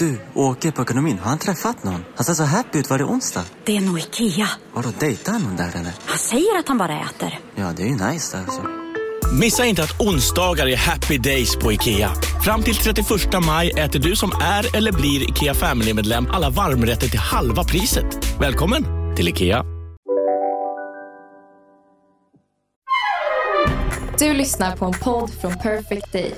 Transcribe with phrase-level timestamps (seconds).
[0.00, 1.18] Du, åker på ekonomin.
[1.18, 2.04] Har han träffat någon?
[2.14, 2.90] Han ser så happy ut.
[2.90, 3.44] Var det onsdag?
[3.64, 4.48] Det är nog Ikea.
[4.74, 5.92] Har du dejtat någon där eller?
[6.06, 7.38] Han säger att han bara äter.
[7.54, 8.62] Ja, det är ju nice alltså.
[9.40, 12.10] Missa inte att onsdagar är happy days på IKEA.
[12.44, 13.08] Fram till 31
[13.46, 18.40] maj äter du som är eller blir IKEA Family-medlem alla varmrätter till halva priset.
[18.40, 18.84] Välkommen
[19.16, 19.64] till IKEA.
[24.18, 26.34] Du lyssnar på en podd från Perfect Day.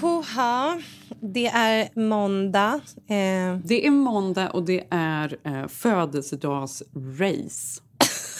[0.00, 0.80] Puha.
[1.20, 2.80] Det är måndag.
[3.08, 7.80] Eh, Det är måndag och det är eh, födelsedagsrace.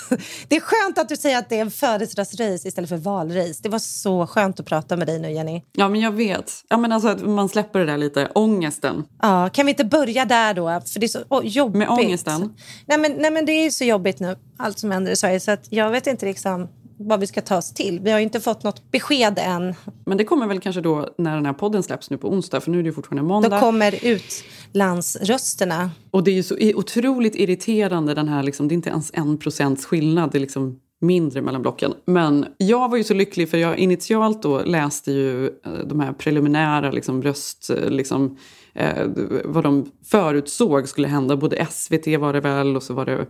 [0.49, 3.61] det är skönt att du säger att det är en födelsedagsrace istället för valrace.
[3.63, 5.63] Det var så skönt att prata med dig nu, Jenny.
[5.73, 6.53] Ja, men jag vet.
[6.69, 8.29] Ja, men alltså att man släpper det där lite.
[8.35, 9.05] Ångesten.
[9.23, 10.81] Ja, kan vi inte börja där då?
[10.93, 11.79] För det är så oh, jobbigt.
[11.79, 12.55] Med ångesten?
[12.87, 15.41] Nej men, nej, men det är så jobbigt nu, allt som händer i Sverige.
[15.41, 18.01] Så att jag vet inte liksom vad vi ska ta oss till.
[18.01, 19.75] Vi har ju inte fått något besked än.
[20.07, 22.71] Men det kommer väl kanske då när den här podden släpps nu på onsdag, för
[22.71, 23.49] nu är det fortfarande måndag.
[23.49, 25.91] Då kommer utlandsrösterna.
[26.11, 29.39] Och det är ju så otroligt irriterande den här, liksom, det är inte ens en
[29.39, 31.95] procents skillnad, det är liksom mindre mellan blocken.
[32.05, 36.13] Men jag var ju så lycklig för jag initialt då läste ju eh, de här
[36.13, 37.71] preliminära liksom, röst...
[37.71, 38.37] eh, Liksom,
[38.75, 39.07] eh,
[39.45, 41.37] vad de förutsåg skulle hända.
[41.37, 43.27] Både SVT var det väl och så var det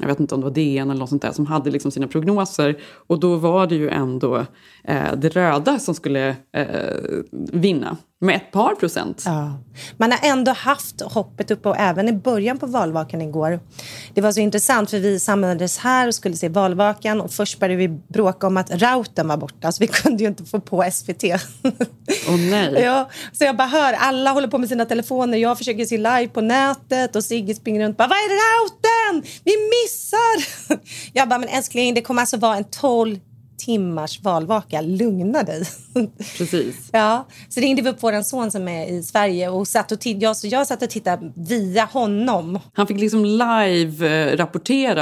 [0.00, 2.08] jag vet inte om det var DN eller något sånt där, som hade liksom sina
[2.08, 2.78] prognoser.
[3.06, 4.36] Och då var det ju ändå
[4.84, 6.66] eh, det röda som skulle eh,
[7.52, 9.22] vinna med ett par procent.
[9.26, 9.58] Ja.
[9.96, 13.60] Man har ändå haft hoppet uppe och även i början på valvakan igår.
[14.14, 17.76] Det var så intressant för vi samlades här och skulle se valvakan och först började
[17.76, 21.24] vi bråka om att routern var borta så vi kunde ju inte få på SVT.
[22.28, 22.72] Åh nej.
[22.72, 26.28] Ja, så jag bara hör, alla håller på med sina telefoner, jag försöker se live
[26.28, 29.40] på nätet och Sigge springer runt och bara Vad är routern?
[29.44, 30.60] Vi missar!
[31.12, 33.18] Jag bara, men älskling det kommer alltså vara en 12
[33.60, 35.64] timmars valvaka, lugna dig.
[36.38, 36.88] Precis.
[36.92, 40.36] Ja, så ringde vi upp vår son som är i Sverige och satt och jag,
[40.36, 42.58] så jag satt och tittade via honom.
[42.72, 44.36] Han fick liksom live eh,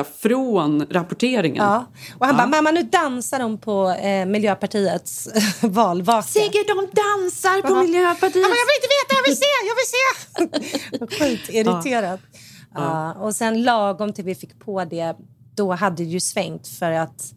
[0.04, 1.64] från rapporteringen.
[1.64, 1.86] Ja.
[2.19, 5.28] Och han bara, mamma nu dansar de på eh, Miljöpartiets
[5.60, 6.22] valvaka.
[6.28, 7.82] Sigge, de dansar på Ja.
[7.82, 8.34] Miljöpartiet!
[8.34, 11.16] Jag vill inte veta, jag vill se, jag vill se!
[11.19, 12.19] Skitirriterad.
[12.75, 13.12] Ja.
[13.12, 15.16] och sen lagom till vi fick på det,
[15.54, 17.34] då hade det ju svängt för att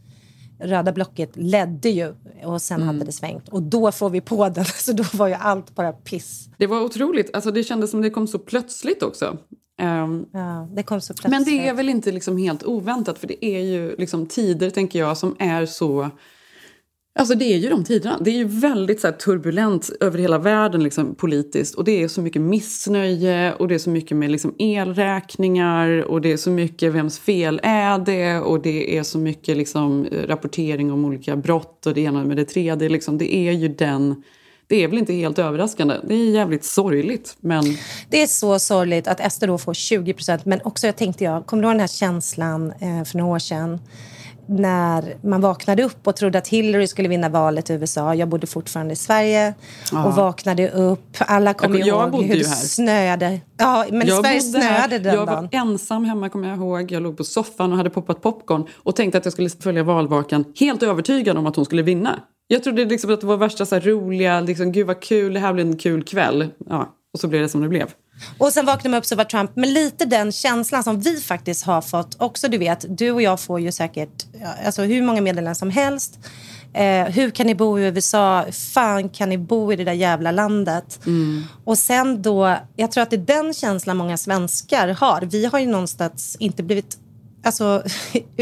[0.64, 2.14] röda blocket ledde ju
[2.44, 3.50] och sen hade det svängt.
[3.50, 6.50] Och då får vi på den, så då var ju allt bara piss.
[6.58, 7.36] Det var otroligt.
[7.36, 9.38] Alltså, det kändes som det kom så plötsligt också.
[9.82, 11.32] Ehm, Ja, det kom så plötsligt.
[11.32, 15.00] Men det är väl inte liksom helt oväntat för det är ju liksom tider, tänker
[15.00, 16.10] jag, som är så...
[17.14, 18.18] Alltså det är ju de tiderna.
[18.22, 21.76] Det är ju väldigt så här, turbulent över hela världen liksom, politiskt.
[21.76, 26.22] Och det är så mycket missnöje och det är så mycket med liksom, elräkningar och
[26.22, 30.92] det är så mycket vems fel är det och det är så mycket liksom, rapportering
[30.92, 32.90] om olika brott och det ena med det tredje.
[32.90, 34.24] Liksom, det är ju den...
[34.68, 35.96] Det är väl inte helt överraskande.
[36.08, 37.38] Det är jävligt sorgligt.
[37.40, 37.64] Men
[38.10, 40.46] Det är så sorgligt att Ester då får 20 procent.
[40.46, 43.40] Men också, jag tänkte jag, kommer du ihåg den här känslan eh, för några år
[43.40, 43.80] sedan?
[44.46, 48.16] När man vaknade upp och trodde att Hillary skulle vinna valet i USA.
[48.16, 49.54] Jag bodde fortfarande i Sverige
[49.92, 50.06] Ja.
[50.06, 51.18] och vaknade upp.
[51.20, 52.56] Alla kommer Jag- jag ihåg bodde hur det här.
[52.56, 53.40] snöade.
[53.58, 55.50] Ja, men i Sverige snöade den Jag var dagen.
[55.52, 56.92] ensam hemma kommer jag ihåg.
[56.92, 60.46] Jag låg på soffan och hade poppat popcorn och tänkte att jag skulle följa valvakan
[60.60, 62.20] helt övertygad om att hon skulle vinna.
[62.48, 65.40] Jag trodde liksom att det var värsta så här roliga, liksom, gud vad kul, det
[65.40, 66.48] här blir en kul kväll.
[66.70, 67.88] Ja, och så blev det som det blev.
[68.38, 69.52] Och sen vaknade man upp så var Trump.
[69.56, 72.48] Men lite den känslan som vi faktiskt har fått också.
[72.48, 74.26] Du vet, du och jag får ju säkert
[74.66, 76.20] alltså hur många meddelanden som helst.
[76.74, 78.46] Eh, hur kan ni bo i USA?
[78.74, 81.00] Fan kan ni bo i det där jävla landet?
[81.64, 85.22] Och sen då, jag tror att det är den känslan många svenskar har.
[85.22, 86.98] Vi har ju någonstans inte blivit
[87.44, 87.84] alltså,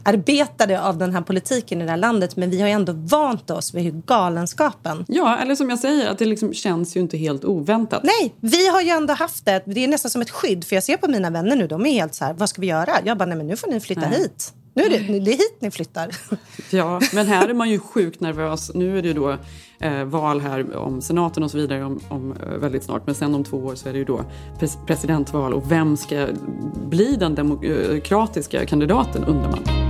[0.00, 2.36] utarbetade av den här politiken i det här landet.
[2.36, 6.10] Men vi har ju ändå vant oss vid hur galenskapen Ja, eller som jag säger,
[6.10, 8.02] att det liksom känns ju inte helt oväntat.
[8.04, 9.62] Nej, vi har ju ändå haft det.
[9.66, 10.64] Det är nästan som ett skydd.
[10.64, 12.66] För jag ser på mina vänner nu, de är helt så här, vad ska vi
[12.66, 12.92] göra?
[13.04, 14.18] Jag bara, nej men nu får ni flytta Nej.
[14.18, 14.52] hit.
[14.74, 16.10] Nu är det, det är hit ni flyttar.
[16.70, 18.70] Ja, men här är man ju sjukt nervös.
[18.74, 19.36] Nu är det ju då
[19.80, 23.06] eh, val här om senaten och så vidare om, om eh, väldigt snart.
[23.06, 24.24] Men sen om två år så är det ju då
[24.58, 26.26] pres presidentval och vem ska
[26.88, 29.89] bli den demokratiska kandidaten undrar man.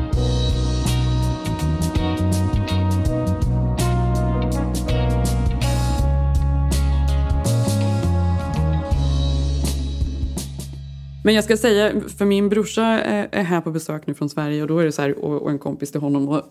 [11.30, 14.68] Men jag ska säga, för min brorsa är, här på besök nu från Sverige och
[14.68, 16.28] då är det så här, och, och en kompis till honom.
[16.28, 16.42] Och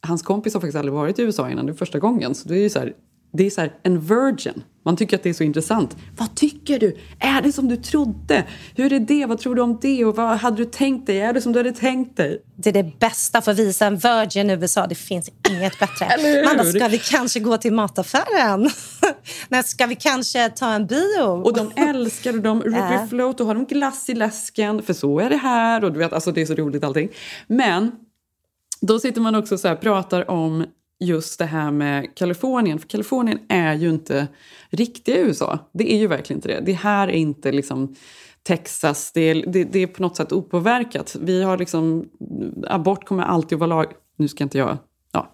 [0.00, 2.34] hans kompis har faktiskt aldrig varit i USA innan, det är första gången.
[2.34, 2.92] Så det är ju så här,
[3.32, 4.62] det är så här, en virgin.
[4.84, 5.96] Man tycker att det är så intressant.
[6.16, 6.96] Vad tycker du?
[7.18, 8.44] Är det som du trodde?
[8.74, 9.26] Hur är det?
[9.26, 10.04] Vad tror du om det?
[10.04, 11.20] Och vad hade du tänkt dig?
[11.20, 12.42] Är det som du hade tänkt dig?
[12.56, 14.86] Det är det bästa för att visa en virgin i USA.
[14.86, 16.08] Det finns inget bättre.
[16.44, 18.70] Man bara, ska vi kanske gå till mataffären?
[19.48, 21.22] Nej, ska vi kanske ta en bio?
[21.22, 22.62] Och de älskar och de
[23.10, 24.82] Float och har de glass i läsken.
[24.82, 25.84] För så är det här.
[25.84, 27.08] Och du vet, alltså det är så roligt allting.
[27.46, 27.92] Men
[28.80, 30.66] då sitter man också och pratar om
[31.04, 32.78] just det här med Kalifornien.
[32.78, 34.28] För Kalifornien är ju inte
[34.70, 35.58] riktiga USA.
[35.72, 36.60] Det är ju verkligen inte det.
[36.60, 37.94] Det här är inte liksom
[38.42, 39.12] Texas.
[39.12, 41.16] Det är, det, det är på något sätt opåverkat.
[41.20, 42.08] Vi har liksom...
[42.66, 43.86] Abort kommer alltid att vara lag...
[44.16, 44.78] Nu ska inte jag...
[45.12, 45.32] Ja,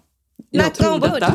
[0.49, 1.33] jag Knock tror detta.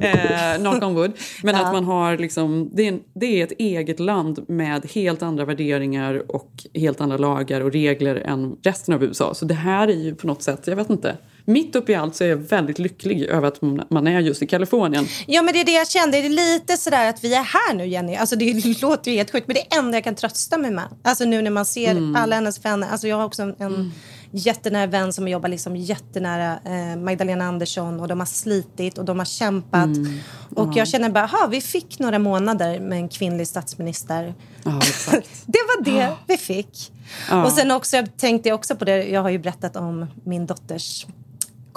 [0.00, 1.12] Eh, knock on wood.
[1.42, 1.66] Men Ja.
[1.66, 2.70] att man har liksom...
[2.72, 7.60] Det är, det är ett eget land med helt andra värderingar och helt andra lagar
[7.60, 9.34] och regler än resten av USA.
[9.34, 10.66] Så det här är ju på något sätt...
[10.66, 11.16] Jag vet inte.
[11.48, 14.46] Mitt uppe i allt så är jag väldigt lycklig över att man är just i
[14.46, 15.06] Kalifornien.
[15.26, 16.20] Ja, men det är det jag kände.
[16.20, 18.16] Det är lite sådär att vi är här nu, Jenny.
[18.16, 20.84] Alltså, det låter ju helt sjukt, men det är enda jag kan trösta mig med.
[21.02, 22.16] Alltså nu när man ser Mm.
[22.16, 22.88] alla hennes vänner.
[22.90, 23.92] Alltså, jag har också en, en
[24.30, 29.18] jättenära vän som jobbar liksom jättenära eh, Magdalena Andersson och de har slitit och de
[29.18, 29.84] har kämpat.
[29.84, 30.18] Mm.
[30.54, 34.34] Och jag känner bara, aha, vi fick några månader med en kvinnlig statsminister.
[34.64, 34.70] Ja.
[35.46, 36.92] Det var det vi fick.
[37.30, 37.44] Ja.
[37.44, 41.06] Och sen också, jag tänkte också på det, jag har ju berättat om min dotters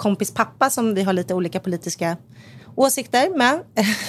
[0.00, 2.16] kompis pappa som vi har lite olika politiska
[2.74, 3.60] åsikter med.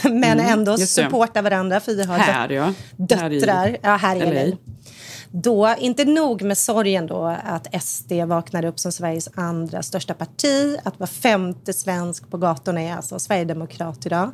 [0.21, 0.87] Men ändå Mm, det.
[0.87, 2.63] supportar varandra för vi har Här, ja.
[2.63, 3.77] Här i döttrar.
[3.81, 4.49] ja, här i.
[4.51, 4.57] LA.
[5.33, 10.77] Då, inte nog med sorgen då att SD vaknade upp som Sveriges andra största parti,
[10.83, 14.31] att var femte svensk på gatorna är alltså sverigedemokrat idag.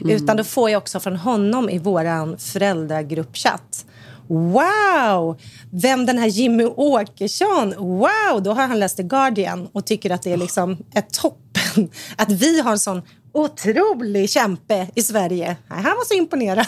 [0.00, 0.16] Mm.
[0.16, 3.86] Utan då får jag också från honom i våran föräldragruppchatt.
[4.28, 5.40] Wow!
[5.70, 7.74] Vem den här Jimmy Åkesson?
[7.76, 8.42] Wow!
[8.42, 12.32] Då har han läst The Guardian och tycker att det är liksom ett toppen att
[12.32, 13.02] vi har en sån
[13.32, 15.56] otrolig kämpe i Sverige.
[15.68, 16.66] Han var så imponerad.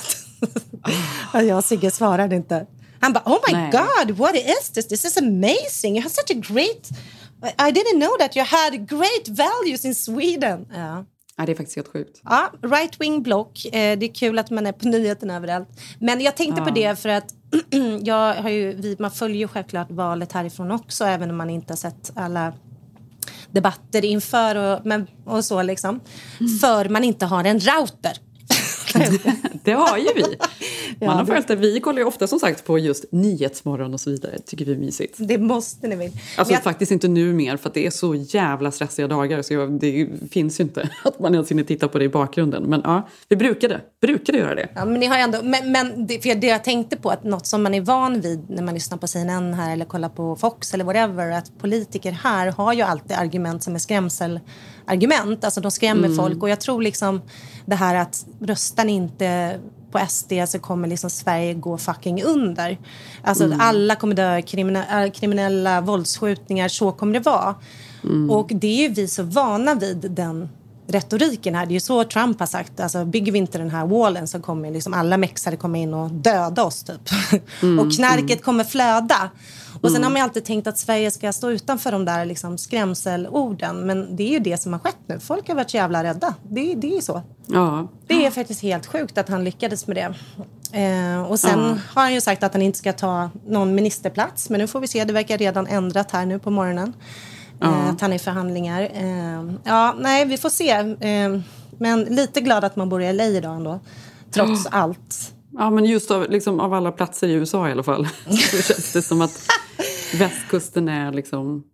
[1.35, 2.67] Och jag och Sigge svarade inte.
[3.01, 3.71] Han bara, oh my Nej.
[3.71, 4.89] god, what is this?
[4.89, 5.95] This is amazing.
[5.95, 6.91] You have such a great...
[7.43, 10.67] I didn't know that you had great values in Sweden.
[10.75, 11.05] Ja.
[11.37, 12.21] Ja, det är faktiskt helt sjukt.
[12.25, 13.65] Ja, right wing block.
[13.65, 15.69] Eh, det är kul att man är på nyheterna överallt.
[15.99, 17.35] Men jag tänkte på det för att
[18.03, 21.73] jag har ju, vi, man följer ju självklart valet härifrån också även om man inte
[21.73, 22.53] har sett alla
[23.51, 26.01] debatter inför och, men, och så liksom.
[26.61, 28.19] För man inte har en router.
[29.65, 30.25] Det har ju vi.
[31.07, 31.57] Man har det- följt det.
[31.57, 34.39] Vi kollar ju ofta som sagt på just Nyhetsmorgon och så vidare.
[34.47, 35.15] tycker vi är mysigt.
[35.19, 36.11] Det måste ni väl.
[36.37, 39.81] Alltså jag- faktiskt inte nu mer för det är så jävla stressiga dagar så jag,
[39.81, 42.63] det finns ju inte att man ens hinner titta på det i bakgrunden.
[42.63, 44.69] Men ja, vi brukade, brukade göra det.
[44.75, 47.47] Ja, men ni har ändå, men, men det, för det jag tänkte på, att något
[47.47, 50.75] som man är van vid när man lyssnar på CNN här eller kollar på Fox
[50.75, 53.79] eller whatever, att politiker här har ju alltid argument som är
[54.89, 55.45] skrämselargument.
[55.45, 57.23] Alltså de skrämmer folk och jag tror liksom
[57.67, 59.59] det här att röstar ni inte
[59.91, 62.79] på SD så kommer liksom Sverige gå fucking under.
[63.23, 67.55] Alltså alla kommer dö kriminella, äh, kriminella våldsskjutningar, så kommer det vara.
[68.31, 70.49] Och det är ju vi så vana vid den
[70.89, 71.67] retoriken här.
[71.67, 72.81] Det är ju så Trump har sagt.
[72.81, 76.11] Alltså, bygger vi inte den här wallen så kommer liksom alla mexare komma in och
[76.11, 77.01] döda oss typ.
[77.81, 79.31] och knarket kommer flöda.
[79.83, 83.87] Och sen har man alltid tänkt att Sverige ska stå utanför de där liksom skrämselorden.
[83.87, 85.21] Men det är ju det som har skett nu.
[85.21, 86.35] Folk har varit så jävla rädda.
[86.49, 87.23] Det, det är ju så.
[87.47, 90.15] Ja, Det är faktiskt helt sjukt att han lyckades med det.
[90.73, 91.77] Eh, och sen Ja.
[91.95, 94.51] har han ju sagt att han inte ska ta någon ministerplats.
[94.51, 95.05] Men nu får vi se.
[95.05, 96.93] Det verkar redan ändrat här nu på morgonen.
[97.63, 98.83] Eh, att han är i förhandlingar.
[98.95, 100.71] Eh, ja, nej, vi får se.
[100.71, 101.41] Eh,
[101.79, 103.81] men lite glad att man bor i LA idag ändå.
[104.31, 105.35] Trots allt.
[105.53, 108.93] ja men just av, liksom, av alla platser i USA i alla fall så känns
[108.93, 109.41] det som att
[110.19, 111.65] västkusten är liksom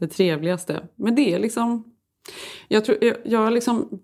[0.00, 0.82] det trevligaste.
[0.96, 1.84] Men det är liksom...
[2.68, 4.00] Jag, tror, jag, jag liksom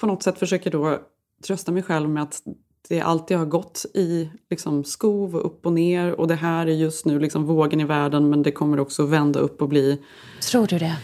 [0.00, 0.98] på något sätt försöker då
[1.46, 2.42] trösta mig själv med att
[2.88, 6.72] det alltid har gått i liksom skov och upp och ner och det här är
[6.72, 10.02] just nu liksom vågen i världen men det kommer också vända upp och bli...
[10.50, 10.96] Tror du det?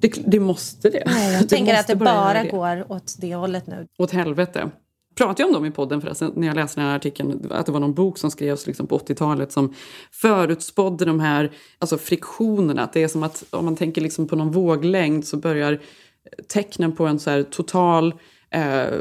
[0.00, 1.02] Det, det måste det.
[1.06, 3.86] Nej, jag tänker måste att det bara göra går åt det hållet nu.
[3.98, 4.70] Åt helvete.
[5.16, 7.48] Pratade jag om dem i podden förresten när jag läste den här artikeln?
[7.50, 9.74] Att det var någon bok som skrevs liksom på 80-talet som
[10.12, 12.82] förutspådde de här alltså friktionerna.
[12.82, 15.80] Att det är som att om man tänker liksom på någon våglängd så börjar
[16.48, 18.14] tecknen på en så här total
[18.56, 18.98] eh,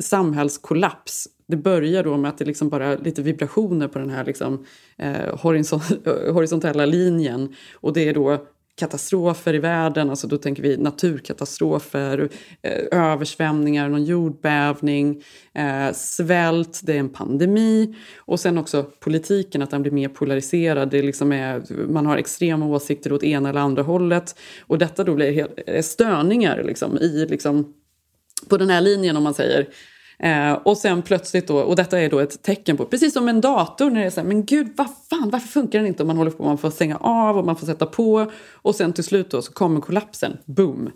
[0.00, 1.28] samhällskollaps.
[1.46, 4.66] Det börjar då med att det liksom bara är lite vibrationer på den här liksom,
[4.98, 7.54] eh, eh, horisontella linjen.
[7.74, 8.46] Och det är då
[8.78, 12.28] katastrofer i världen, alltså då tänker vi naturkatastrofer,
[12.62, 15.22] eh, översvämningar, någon jordbävning,
[15.54, 20.90] eh, svält, det är en pandemi och sen också politiken, att den blir mer polariserad.
[20.90, 25.14] Det liksom är, man har extrema åsikter åt ena eller andra hållet och detta då
[25.14, 27.74] blir helt, störningar liksom, i, liksom,
[28.48, 29.68] på den här linjen om man säger.
[30.18, 33.40] Eh, och sen plötsligt då, och detta är då ett tecken på, precis som en
[33.40, 36.02] dator när det är så här, men gud vad fan, varför funkar den inte?
[36.02, 38.30] Och man håller på, man får stänga av och man får sätta på.
[38.52, 40.90] Och sen till slut då så kommer kollapsen, boom,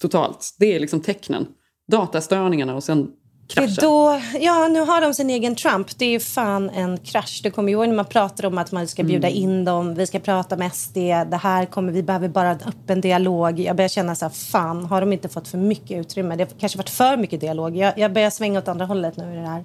[0.00, 0.56] totalt.
[0.58, 1.46] Det är liksom tecknen,
[1.90, 3.10] datastörningarna och sen
[3.48, 3.74] kraschen.
[3.80, 5.98] Då, ja, nu har de sin egen Trump.
[5.98, 7.40] Det är ju fan en krasch.
[7.42, 9.42] Det kommer ju ihåg när man pratar om att man ska bjuda Mm.
[9.42, 9.94] in dem.
[9.94, 10.96] Vi ska prata med SD.
[11.30, 13.60] Det här kommer, vi behöver bara en öppen dialog.
[13.60, 16.36] Jag börjar känna så här, fan, har de inte fått för mycket utrymme?
[16.36, 17.76] Det har kanske varit för mycket dialog.
[17.76, 19.64] Jag, jag börjar svänga åt andra hållet nu i det här.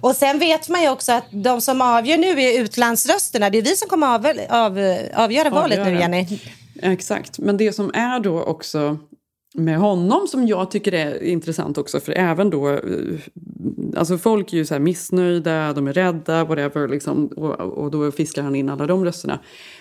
[0.00, 3.50] Och sen vet man ju också att de som avgör nu är utlandsrösterna.
[3.50, 6.00] Det är vi som kommer av, av, avgöra valet nu, Avgöra.
[6.00, 6.26] Jenny.
[6.82, 8.98] Exakt, men det som är då också
[9.54, 12.78] med honom som jag tycker är intressant också, för även då, eh,
[13.96, 18.12] alltså folk är ju så här missnöjda, de är rädda, whatever, liksom, och, och då
[18.12, 19.38] fiskar han in alla de rösterna.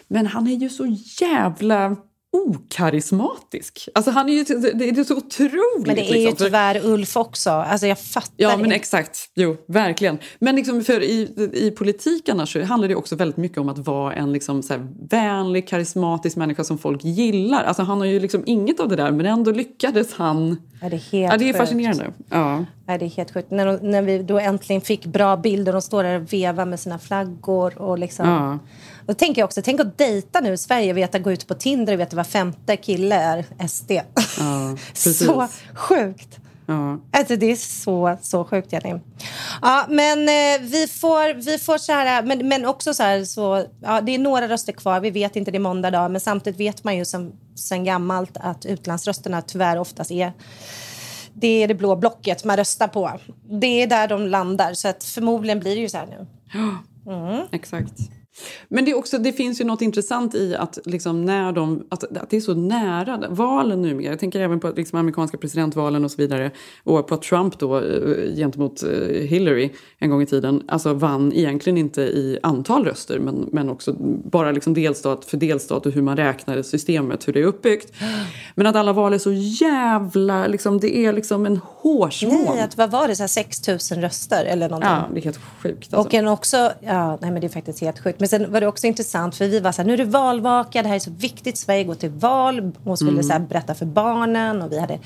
[0.07, 1.95] Men han är ju så jävla
[2.31, 3.89] okarismatisk.
[3.95, 4.43] Alltså han är ju,
[4.73, 5.87] det är så otroligt.
[5.87, 7.49] Men det är ju liksom, tyvärr Ulf också.
[7.49, 8.75] Alltså jag fattar Ja, men inte.
[8.75, 9.17] exakt.
[9.35, 10.17] Jo, verkligen.
[10.39, 13.77] Men liksom för i, i politik annars så handlar det också väldigt mycket om att
[13.77, 14.73] vara en liksom så
[15.09, 17.63] vänlig, karismatisk människa som folk gillar.
[17.63, 20.57] Alltså han har ju liksom inget av det där, men ändå lyckades han.
[20.81, 21.57] Ja, det är helt Ja, det är sjukt.
[21.57, 22.11] fascinerande.
[22.29, 22.65] Ja.
[22.87, 23.51] Nej, det är helt sjukt.
[23.51, 26.79] När, de, när vi då äntligen fick bra bilder, de står där och vevar med
[26.79, 27.81] sina flaggor.
[27.81, 28.27] Och liksom.
[28.29, 28.59] Ja.
[29.09, 31.93] Då tänker jag också, tänk att dejta nu i Sverige, veta gå ut på Tinder
[31.93, 33.91] och veta var femte kille är SD.
[33.91, 36.39] Ja, så sjukt.
[36.65, 36.99] Ja.
[37.11, 38.99] Alltså det är så, så sjukt Jenny.
[39.61, 43.65] Ja, men eh, vi får, vi får så här, men, men också så här, så,
[43.81, 46.59] ja, det är några röster kvar, vi vet inte, det är måndag dag, men samtidigt
[46.59, 50.33] vet man ju sen, sen gammalt att utlandsrösterna tyvärr oftast är
[51.33, 53.11] det är det blå blocket man röstar på.
[53.61, 56.27] Det är där de landar, så att förmodligen blir det ju så här nu.
[57.51, 57.93] Exakt.
[58.67, 62.17] Men det, är också, det finns ju något intressant i att, liksom när de, att,
[62.17, 64.11] att det är så nära valen numera.
[64.11, 66.51] Jag tänker även på liksom amerikanska presidentvalen och så vidare.
[66.83, 68.89] Och på att Trump då eh, gentemot eh,
[69.27, 69.69] Hillary
[69.99, 73.93] en gång i tiden alltså vann egentligen inte i antal röster men, men också
[74.23, 77.93] bara liksom delstat för delstat och hur man räknar systemet, hur det är uppbyggt.
[78.55, 80.47] Men att alla val är så jävla...
[80.47, 82.45] Liksom, det är liksom en hårsmån.
[82.55, 84.89] Nej, att, vad var det, så här 6 000 röster eller någonting?
[84.89, 85.93] Ja, det är helt sjukt.
[85.93, 86.07] Alltså.
[86.07, 88.18] Och en också, ja, nej men det är faktiskt helt sjukt.
[88.19, 90.81] Men sen var det också intressant för vi var så här, nu är det valvaka,
[90.83, 92.71] det här är så viktigt, Sverige går till val.
[92.83, 93.23] Hon skulle Mm.
[93.23, 94.99] så här, berätta för barnen och vi hade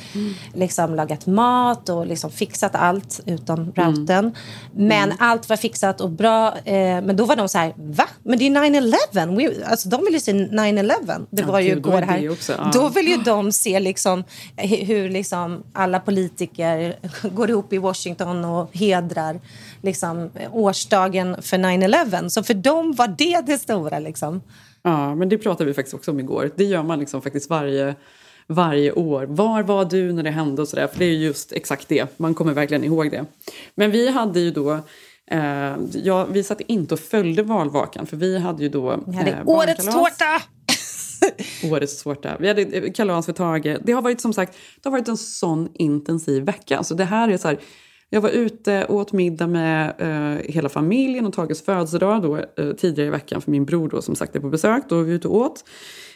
[0.53, 3.71] liksom lagat mat och liksom fixat allt utom Mm.
[3.75, 4.31] routern.
[4.75, 6.57] Men allt var fixat och bra.
[6.57, 8.05] Eh, men då var de så här, va?
[8.23, 9.35] Men det är 9-11.
[9.37, 11.25] We, alltså, de vill ju se 9-11.
[11.29, 12.31] Det Ja, var ju gud, då igår är här.
[12.31, 12.69] också, ja.
[12.73, 14.23] Då vill ju de se liksom,
[14.57, 16.95] hu- hur liksom alla politiker
[17.35, 19.39] går ihop i Washington och hedrar
[19.81, 22.29] liksom, årsdagen för 9-11.
[22.29, 23.99] Så för dem var det det stora.
[23.99, 24.41] Liksom.
[24.81, 26.51] Ja, men det pratade vi faktiskt också om igår.
[26.55, 27.95] Det gör man liksom faktiskt varje,
[28.47, 29.25] varje år.
[29.25, 30.87] Var var du när det hände och sådär?
[30.87, 32.19] För det är ju just exakt det.
[32.19, 33.25] Man kommer verkligen ihåg det.
[33.75, 34.79] Men vi hade ju då
[35.31, 38.99] Eh, ja, vi satt inte och följde valvakan för vi hade ju då...
[39.07, 40.41] Vi hade eh, årets tårta!
[41.71, 42.37] Årets tårta.
[42.39, 43.77] Vi hade eh, kalas för Tage.
[43.83, 46.77] Det har varit som sagt det har varit en sån intensiv vecka.
[46.77, 47.59] Alltså det här är så här,
[48.13, 52.71] jag var ute och åt middag med eh, hela familjen och Tages födelsedag då, eh,
[52.77, 54.83] tidigare i veckan för min bror då, som sagt är på besök.
[54.89, 55.63] Då var vi ute och åt.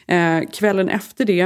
[0.07, 1.41] Eh, kvällen efter det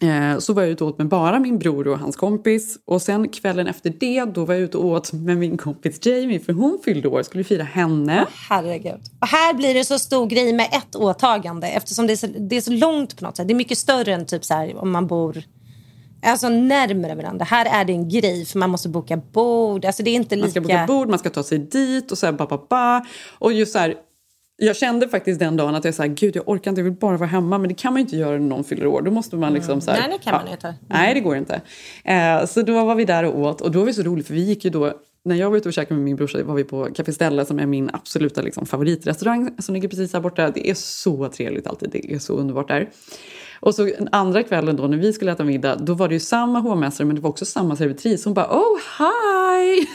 [0.00, 2.78] eh, så var jag ute och åt med bara min bror och hans kompis.
[2.84, 6.40] Och sen kvällen efter det då var jag ute och åt med min kompis Jamie
[6.40, 7.22] för hon fyllde år.
[7.22, 8.26] Skulle fira henne.
[8.48, 9.00] Herregud.
[9.20, 12.56] Och här blir det så stor grej med ett åtagande eftersom det är så, det
[12.56, 13.48] är så långt på något sätt.
[13.48, 15.42] Det är mycket större än typ så här, om man bor
[16.30, 17.44] alltså närmare varandra.
[17.44, 19.84] Här är det en grej för man måste boka bord.
[19.84, 20.44] Alltså det är inte lika...
[20.44, 23.06] Man ska boka bord, man ska ta sig dit och så här, ba, ba, ba.
[23.38, 23.94] Och just så här,
[24.56, 27.16] jag kände faktiskt den dagen att jag sa gud jag orkar inte, jag vill bara
[27.16, 27.58] vara hemma.
[27.58, 29.02] Men det kan man ju inte göra när någon fyller år.
[29.02, 30.74] Då måste man liksom så här, Nej, det kan man inte.
[30.88, 31.60] Nej, det går inte.
[32.04, 33.60] Eh, så då var vi där och åt.
[33.60, 34.92] Och då var det så roligt för vi gick ju då
[35.24, 37.58] när jag var ute och käkade med min brorsa var vi på Café Stella som
[37.58, 40.50] är min absoluta liksom, favoritrestaurang som ligger precis här borta.
[40.50, 42.90] Det är så trevligt alltid, det är så underbart där.
[43.62, 46.60] Och så andra kvällen då när vi skulle äta middag då var det ju samma
[46.60, 48.24] hovmästare men det var också samma servitris.
[48.24, 49.86] Hon bara oh hi!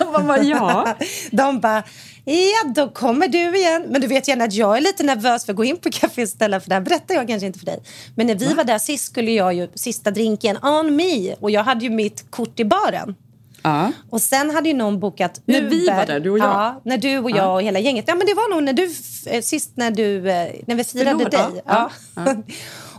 [0.12, 0.94] Man bara ja.
[1.30, 1.82] De bara,
[2.24, 3.84] ja då kommer du igen.
[3.88, 6.26] Men du vet gärna att jag är lite nervös för att gå in på Café
[6.26, 7.82] Stella för det här berättar jag kanske inte för dig.
[8.14, 11.62] Men när vi var där sist skulle jag ju sista drinken on me och jag
[11.62, 13.14] hade ju mitt kort i baren.
[13.62, 13.92] ja.
[14.10, 15.70] Och sen hade ju någon bokat När Uber.
[15.70, 16.46] vi var där, du och jag?
[16.46, 18.04] Ja, när du och jag och hela gänget.
[18.08, 18.84] Ja, men det var nog när du,
[19.26, 21.62] eh, sist när, du, eh, när vi firade Förlåt, dig.
[21.66, 21.90] Ja.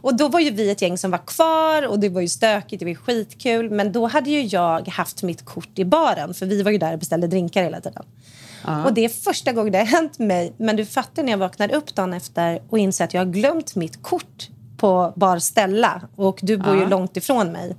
[0.01, 2.79] Och då var ju vi ett gäng som var kvar och det var ju stökigt,
[2.79, 3.70] det var ju skitkul.
[3.70, 6.94] Men då hade ju jag haft mitt kort i baren för vi var ju där
[6.94, 8.03] och beställde drinkar hela tiden.
[8.65, 8.86] Ja.
[8.86, 10.53] Och det är första gången det har hänt mig.
[10.58, 13.75] Men du fattar när jag vaknar upp dagen efter och inser att jag har glömt
[13.75, 17.75] mitt kort på Bar Stella och du bor ju långt ifrån mig.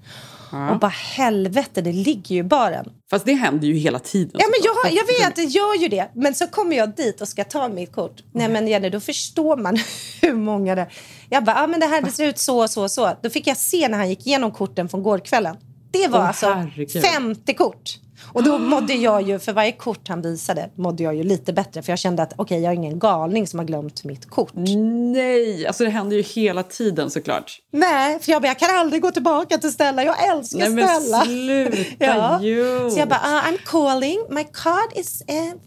[0.52, 0.70] Ja.
[0.70, 2.92] Och bara helvete, det ligger ju i baren.
[3.10, 4.32] Fast det händer ju hela tiden.
[4.34, 6.10] Ja, men jag, jag vet, det gör ju det.
[6.14, 8.22] Men så kommer jag dit och ska ta mitt kort.
[8.32, 9.78] Nej men Jenny, då förstår man
[10.22, 10.92] hur många det är.
[11.28, 13.16] Jag bara, ja men det här det ser ut så och så och så.
[13.22, 15.56] Då fick jag se när han gick igenom korten från gårkvällen.
[15.90, 17.02] Det var oh, alltså herregud.
[17.02, 17.98] 50 kort.
[18.32, 21.82] Och då mådde jag ju, för varje kort han visade, mådde jag ju lite bättre.
[21.82, 24.50] För jag kände att okej, okay, jag är ingen galning som har glömt mitt kort.
[24.54, 27.58] Nej, alltså det händer ju hela tiden såklart.
[27.72, 30.04] Nej, för jag bara, jag kan aldrig gå tillbaka till Stella.
[30.04, 31.24] Jag älskar Nej, men Stella.
[31.24, 32.42] sluta ja.
[32.42, 32.90] ju.
[32.90, 34.18] Så jag bara, uh, I'm calling.
[34.30, 35.60] My card is uh,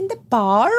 [0.00, 0.70] in the bar.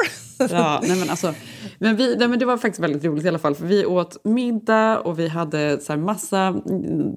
[0.50, 1.34] ja, nej men alltså,
[1.78, 3.54] men vi, nej men det var faktiskt väldigt roligt i alla fall.
[3.54, 6.60] För vi åt middag och vi hade så massa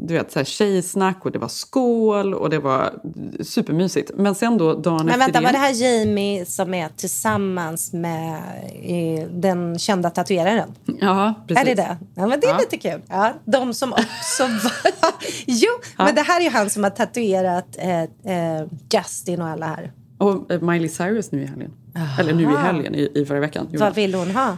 [0.07, 2.93] du vet, så här tjejsnack och det var skål och det var
[3.43, 4.11] supermysigt.
[4.15, 5.45] Men sen då dagen Men vänta, det...
[5.45, 8.41] var det här Jamie som är tillsammans med
[9.31, 10.75] den kända tatueraren?
[11.01, 11.61] Ja, precis.
[11.61, 11.97] Är det det?
[12.15, 12.57] Ja, men det är ja.
[12.57, 13.01] lite kul.
[13.09, 14.71] Ja, de som också var...
[15.45, 16.05] jo, ja.
[16.05, 19.91] men det här är ju han som har tatuerat eh, eh, Justin och alla här.
[20.17, 21.71] Och eh, Miley Cyrus nu i helgen.
[21.95, 22.21] Aha.
[22.21, 23.67] Eller nu i helgen, i, i förra veckan.
[23.73, 24.57] Vad vill hon ha?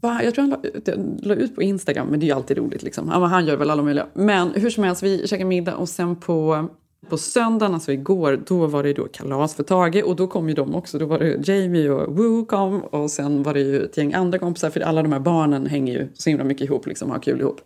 [0.00, 0.20] Va?
[0.24, 0.88] Jag tror han la, ut,
[1.26, 2.82] la ut på Instagram, men det är ju alltid roligt.
[2.82, 3.08] Liksom.
[3.08, 4.06] Ja, han gör väl alla möjliga.
[4.14, 6.68] Men hur som helst, vi käkade middag och sen på,
[7.08, 10.54] på söndagen, alltså igår, då var det då kalas för Tage och då kom ju
[10.54, 10.98] de också.
[10.98, 14.38] Då var det Jamie och Woo kom och sen var det ju ett gäng andra
[14.38, 17.40] kompisar för alla de här barnen hänger ju så himla mycket ihop, liksom, har kul
[17.40, 17.60] ihop.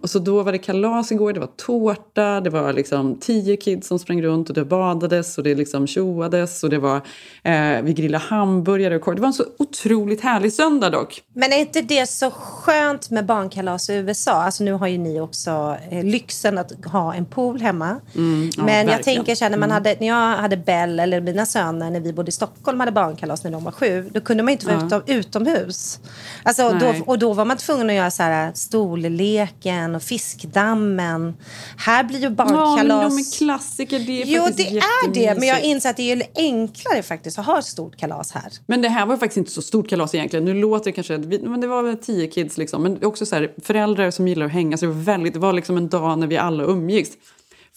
[0.00, 3.88] Och så då var det kalas igår, det var tårta, det var liksom tio kids
[3.88, 6.96] som sprang runt och det badades och det liksom tjoades och det var,
[7.42, 9.14] eh, vi grillade hamburgare och korv.
[9.14, 11.22] Det var en så otroligt härlig söndag dock.
[11.34, 14.32] Men är inte det så skönt med barnkalas i USA?
[14.32, 18.00] Alltså nu har ju ni också eh, lyxen att ha en pool hemma.
[18.14, 19.74] Mm, ja, Men jag tänker så här, när, man mm.
[19.74, 23.44] hade, när jag hade Bell eller mina söner när vi bodde i Stockholm hade barnkalas
[23.44, 24.10] när de var sju.
[24.12, 24.86] Då kunde man inte vara ja.
[24.86, 26.00] utom, utomhus.
[26.42, 31.36] Alltså, då, och då var man tvungen att göra så här stolleken och Fiskdammen.
[31.76, 32.78] Här blir ju barnkalas...
[32.78, 33.98] Ja, men de är klassiker.
[33.98, 35.34] Det är jo, det är det.
[35.38, 38.52] Men jag inser att det är enklare faktiskt att ha ett stort kalas här.
[38.66, 40.44] Men det här var faktiskt inte så stort kalas egentligen.
[40.44, 41.18] Nu låter det kanske...
[41.18, 42.82] Men det var väl tio kids liksom.
[42.82, 44.76] Men också så här, föräldrar som gillar att hänga.
[44.76, 47.10] Så det var, väldigt, det var liksom en dag när vi alla umgicks.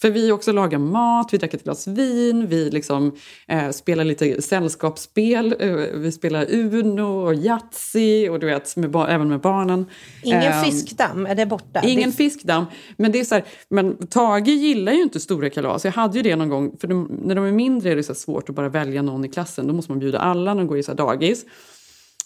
[0.00, 3.12] För vi också lagar mat, vi drack ett glas vin, vi liksom,
[3.48, 5.54] eh, spelar lite sällskapsspel.
[5.58, 9.86] Eh, vi spelar Uno och Yatzy och du vet, med även med barnen.
[10.22, 11.80] Ingen eh, fiskdamm, är det borta?
[11.84, 12.16] Ingen det...
[12.16, 12.64] fiskdamm.
[12.96, 15.84] Men, det är så här, men Tage gillar ju inte stora kalas.
[15.84, 18.14] Jag hade ju det någon gång, för de, när de är mindre är det så
[18.14, 19.66] svårt att bara välja någon i klassen.
[19.66, 21.44] Då måste man bjuda alla när de går i så dagis.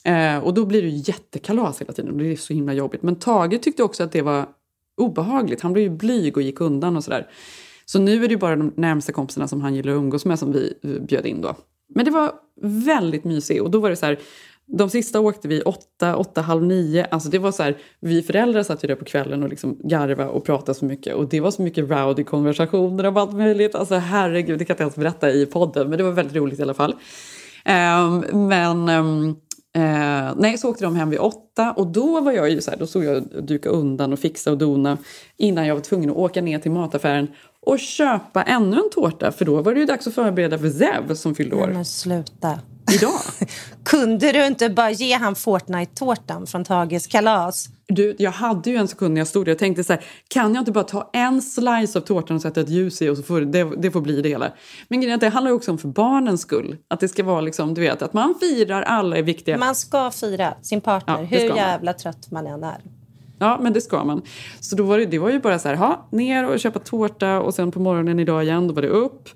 [0.05, 3.03] Eh, och då blir det jättekalas hela tiden och det är så himla jobbigt.
[3.03, 4.47] Men Tage tyckte också att det var
[4.97, 5.61] obehagligt.
[5.61, 7.31] Han blev ju blyg och gick undan och sådär.
[7.85, 10.53] Så nu är det bara de närmsta kompisarna som han gillar att umgås med som
[10.53, 10.75] vi
[11.09, 11.57] bjöd in då.
[11.95, 14.19] Men det var väldigt mysigt och då var det så här,
[14.67, 17.05] de sista åkte vi åtta, åtta, halv nio.
[17.05, 20.29] Alltså det var så här, vi föräldrar satt ju där på kvällen och liksom garva
[20.29, 21.15] och pratade så mycket.
[21.15, 23.75] Och det var så mycket rowdy konversationer om allt möjligt.
[23.75, 25.89] Alltså herregud, det kan jag inte ens berätta i podden.
[25.89, 26.95] Men det var väldigt roligt i alla fall.
[27.65, 29.37] Um, men um,
[29.77, 32.79] Eh, nej, så åkte de hem vid åtta och då var jag ju så här,
[32.79, 34.99] då såg jag duka undan och fixa och dona
[35.37, 37.29] innan jag var tvungen att åka ner till mataffären
[37.67, 41.15] och köpa ännu en tårta för då var det ju dags att förbereda för Zev
[41.15, 41.67] som fyllde år.
[41.67, 42.59] Men sluta.
[42.95, 43.21] Idag.
[43.85, 47.69] Kunde du inte bara ge han Fortnite-tårtan från Tages kalas?
[47.87, 50.55] Du, jag hade ju en sekund när jag stod där och tänkte så här, kan
[50.55, 53.23] jag inte bara ta en slice av tårtan och sätta ett ljus i och så
[53.23, 54.53] får det, det får bli det hela.
[54.89, 56.77] Men grejen det handlar ju också om för barnens skull.
[56.89, 59.59] Att det ska vara liksom, du vet, att man firar, alla är viktiga.
[59.59, 62.81] Man ska fira sin partner, ja, hur jävla trött man än är.
[63.39, 64.23] Ja, men det ska man.
[64.61, 67.41] Så då var det, det var ju bara så här, ha, ner och köpa tårta
[67.41, 69.29] och sen på morgonen idag igen, då var det upp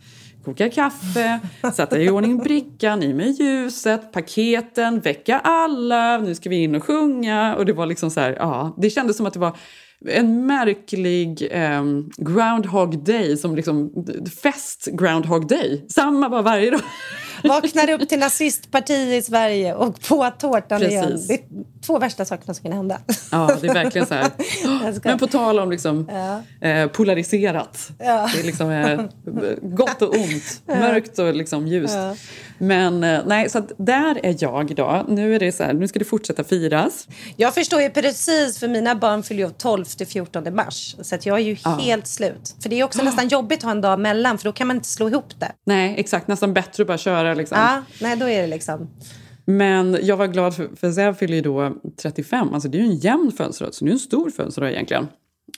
[0.44, 1.40] koka kaffe,
[1.74, 6.84] sätta i ordning brickan, i med ljuset, paketen, väcka alla, nu ska vi in och
[6.84, 7.56] sjunga.
[7.56, 9.56] Och det var liksom så här, ja, det kändes som att det var
[10.06, 11.82] en märklig eh,
[12.16, 14.06] Groundhog Day, som liksom
[14.42, 15.87] fest Groundhog Day.
[15.88, 16.80] Samma bara varje dag.
[17.44, 21.30] Vaknar upp till nazistparti i Sverige och på tårtan Precis.
[21.30, 21.40] igen.
[21.88, 23.01] Två värsta sakerna som kan hända.
[23.31, 24.31] Ja, det är verkligen så här.
[25.05, 26.68] Men på tal om liksom, ja.
[26.68, 27.90] eh, polariserat.
[27.98, 28.31] Ja.
[28.35, 29.01] Det är liksom eh,
[29.62, 31.94] gott och ont, mörkt och liksom ljust.
[31.94, 32.16] Ja.
[32.59, 35.05] Men eh, nej, så där är jag idag.
[35.09, 37.09] Nu är det så här, nu ska det fortsätta firas.
[37.37, 40.96] Jag förstår ju precis, för mina barn fyller ju 12 till 14 mars.
[41.01, 42.55] Så att jag är ju helt slut.
[42.62, 44.77] För det är också nästan jobbigt att ha en dag mellan, för då kan man
[44.77, 45.53] inte slå ihop det.
[45.66, 46.29] Nej, exakt.
[46.29, 47.59] Nästan bättre att bara köra liksom.
[47.59, 48.88] Ja, nej, då är det liksom...
[49.50, 52.54] Men jag var glad för, för Zev fyller ju då 35.
[52.54, 55.06] Alltså det är ju en jämn födelsedag, så det är en stor födelsedag egentligen.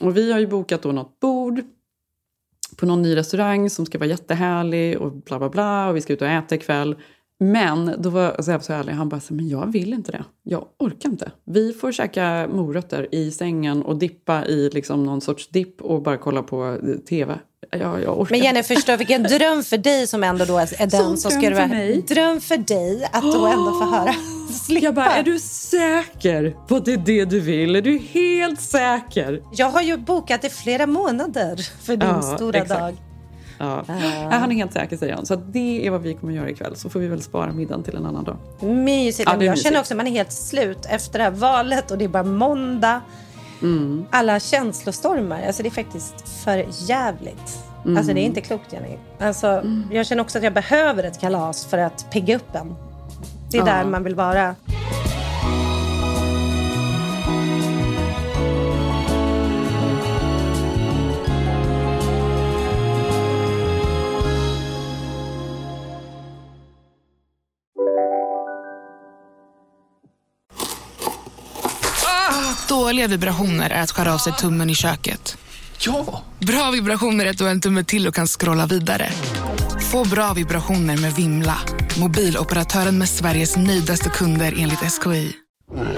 [0.01, 1.61] Och vi har ju bokat då något bord
[2.77, 6.13] på någon ny restaurang som ska vara jättehärlig och bla bla bla och vi ska
[6.13, 6.97] ut och äta ikväll.
[7.39, 10.25] Men då var Zev så ärlig, han bara, men jag vill inte det.
[10.43, 11.33] Jag orkar inte.
[11.45, 16.17] Vi får käka morötter i sängen och dippa i liksom någon sorts dipp och bara
[16.17, 17.39] kolla på eh, tv.
[17.71, 18.75] Jag, jag orkar Men Jenny, inte.
[18.75, 21.67] förstå vilken dröm för dig som ändå då är den som dröm ska för vara...
[21.67, 22.03] mig.
[22.03, 24.15] Dröm för dig att då ändå få höra.
[24.67, 24.85] Slippa.
[24.85, 27.77] Jag bara, är du säker på att det är det du vill?
[27.77, 29.43] Är du helt säker?
[29.53, 32.81] Jag har ju bokat i flera månader för din Ja, stora exakt.
[32.81, 32.97] dag.
[33.59, 33.85] Ja.
[33.89, 35.27] Ja, han är helt säker säger han.
[35.27, 36.77] Så det är vad vi kommer göra ikväll.
[36.77, 38.37] Så får vi väl spara middagen till en annan dag.
[38.61, 39.29] Mysigt.
[39.29, 39.63] Ja, jag mysigt.
[39.67, 42.23] känner också att man är helt slut efter det här valet och det är bara
[42.23, 43.01] måndag.
[43.63, 44.05] Mm.
[44.11, 45.43] Alla känslostormar.
[45.47, 47.59] Alltså det är faktiskt för jävligt.
[47.85, 47.97] Mm.
[47.97, 48.97] Alltså det är inte klokt Jenny.
[49.19, 52.75] Alltså, Jag känner också att jag behöver ett kalas för att pigga upp en.
[53.51, 53.65] Det är Ja.
[53.65, 54.55] där man vill vara.
[72.91, 75.39] Dåliga vibrationer är att skära av sig tummen i köket.
[75.79, 76.23] Ja!
[76.39, 79.11] Bra vibrationer är att du har en tumme till och kan scrolla vidare.
[79.91, 81.59] Få bra vibrationer med Vimla.
[82.01, 85.33] Mobiloperatören med Sveriges nöjdaste kunder enligt SKI.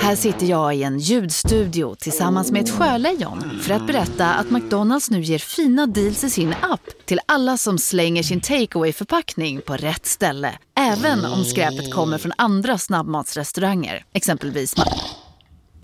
[0.01, 5.11] Här sitter jag i en ljudstudio tillsammans med ett sjölejon för att berätta att McDonalds
[5.11, 9.77] nu ger fina deals i sin app till alla som slänger sin takeaway förpackning på
[9.77, 10.53] rätt ställe.
[10.81, 14.75] Även om skräpet kommer från andra snabbmatsrestauranger, exempelvis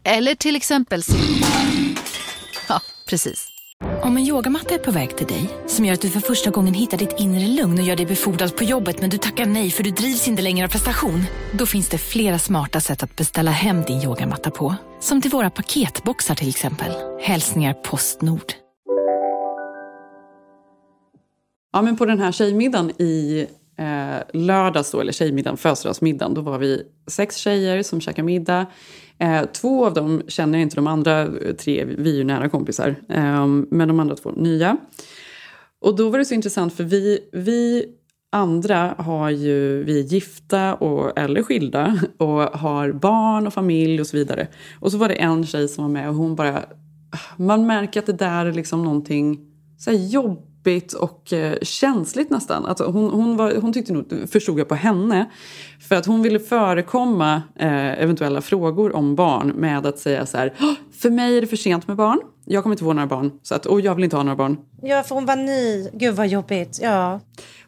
[0.09, 1.03] Eller till exempel
[2.68, 3.49] Ja, precis.
[4.03, 6.75] Om en yogamatta är på väg till dig, som gör att du för första gången
[6.75, 9.83] hittar ditt inre lugn och gör dig befordrad på jobbet men du tackar nej för
[9.83, 11.23] du drivs inte längre av prestation.
[11.53, 14.75] Då finns det flera smarta sätt att beställa hem din yogamatta på.
[15.01, 16.92] Som till våra paketboxar till exempel.
[17.21, 18.53] Hälsningar Postnord.
[21.73, 23.47] Ja, men på den här tjejmiddagen i
[23.79, 28.66] eh, lördags, då, eller tjejmiddagen, födelsedagsmiddagen, då var vi sex tjejer som käkade middag.
[29.19, 31.29] Eh, två av dem känner jag inte, de andra
[31.59, 32.97] tre, vi är ju nära kompisar.
[33.09, 34.77] Eh, men de andra två nya.
[35.81, 37.87] Och då var det så intressant för vi, vi
[38.33, 44.07] andra har ju, vi är gifta och, eller skilda och har barn och familj och
[44.07, 44.49] så vidare.
[44.81, 46.59] Och så var det en tjej som var med och hon bara,
[47.11, 49.41] ah, man märker att det där är liksom någonting
[49.79, 49.99] så här
[50.69, 52.67] jobbigt och eh, känsligt nästan.
[52.67, 55.31] Alltså hon, hon, var, hon tyckte nog, förstod jag på henne,
[55.89, 60.55] för att hon ville förekomma eh, eventuella frågor om barn med att säga så här,
[61.01, 63.55] för mig är det för sent med barn, jag kommer inte få några barn, så
[63.55, 64.57] att, och jag vill inte ha några barn.
[64.83, 65.89] Ja, för hon var ny.
[65.93, 66.79] Gud vad jobbigt.
[66.83, 67.21] Ja.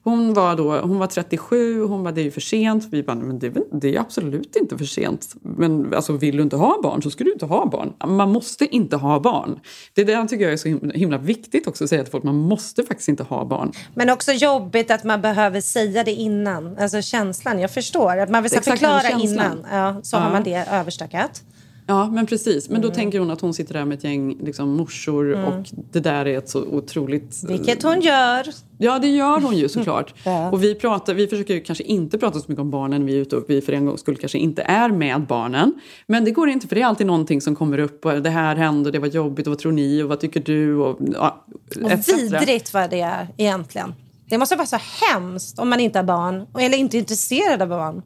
[0.03, 2.88] Hon var, då, hon var 37 hon bara det är ju för sent.
[2.90, 5.35] Vi bara, men det, det är absolut inte för sent.
[5.43, 7.93] Men alltså, vill du inte ha barn så ska du inte ha barn.
[8.16, 9.61] Man måste inte ha barn.
[9.95, 12.25] Det där tycker jag är så himla, himla viktigt också att säga till folk.
[12.25, 13.73] Man måste faktiskt inte ha barn.
[13.95, 16.77] Men också jobbigt att man behöver säga det innan.
[16.79, 17.59] Alltså känslan.
[17.59, 18.16] Jag förstår.
[18.16, 19.66] Att man vill förklara innan.
[19.71, 20.33] Ja, så har Ja.
[20.33, 21.43] man det överstökat.
[21.90, 22.68] Ja, men precis.
[22.68, 22.96] Men då Mm.
[22.96, 25.44] tänker hon att hon sitter där med ett gäng liksom, morsor Mm.
[25.44, 27.44] och det där är ett så otroligt...
[27.48, 28.46] Vilket hon gör.
[28.79, 30.14] Ja, det gör hon ju såklart.
[30.24, 30.50] Ja.
[30.50, 33.16] Och vi, pratar, vi försöker ju kanske inte prata så mycket om barnen vi är
[33.16, 35.72] ute och vi för en gångs skull kanske inte är med barnen.
[36.07, 38.57] Men det går inte för det är alltid någonting som kommer upp och det här
[38.57, 41.44] hände och det var jobbigt och vad tror ni och vad tycker du och ja,
[41.83, 43.94] Och vidrigt vad det är egentligen.
[44.29, 44.79] Det måste vara så
[45.12, 46.46] hemskt om man inte har barn.
[46.59, 48.03] Eller inte är intresserad av barn.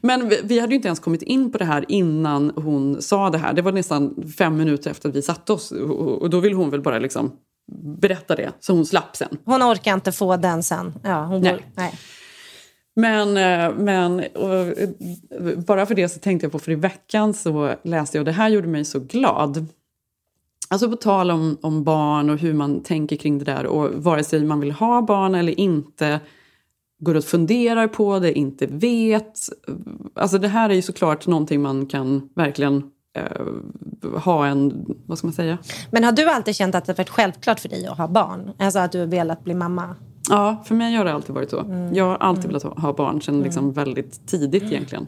[0.00, 3.30] Men vi, vi hade ju inte ens kommit in på det här innan hon sa
[3.30, 3.52] det här.
[3.52, 6.70] Det var nästan fem minuter efter att vi satte oss och, och då ville hon
[6.70, 7.32] väl bara liksom
[8.00, 9.38] berätta det så hon slapp sen.
[9.44, 10.94] Hon orkar inte få den sen.
[11.02, 11.52] Ja, hon Nej.
[11.52, 11.94] Bor, nej.
[12.96, 14.88] Men, eh, men och, eh,
[15.66, 18.32] bara för det så tänkte jag på, för i veckan så läste jag, och det
[18.32, 19.66] här gjorde mig så glad.
[20.68, 24.24] Alltså på tal om, om barn och hur man tänker kring det där och vare
[24.24, 26.20] sig man vill ha barn eller inte
[27.04, 29.38] går och funderar på det, inte vet.
[30.14, 32.82] Alltså det här är ju såklart någonting man kan verkligen
[33.16, 35.58] eh, ha en, vad ska man säga?
[35.90, 38.50] Men har du alltid känt att det varit självklart för dig att ha barn?
[38.58, 39.96] Alltså att du har velat bli mamma?
[40.30, 41.60] Ja, för mig har det alltid varit så.
[41.60, 41.94] Mm.
[41.94, 45.06] Jag har alltid velat ha, barn sedan liksom väldigt tidigt egentligen.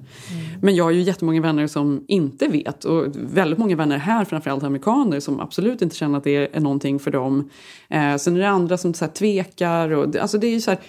[0.63, 4.63] Men jag har ju jättemånga vänner som inte vet och väldigt många vänner här, framförallt
[4.63, 7.51] amerikaner, som absolut inte känner att det är någonting för dem.
[7.89, 10.61] Eh, sen är det andra som så här, tvekar och det- alltså det är ju
[10.61, 10.81] så här,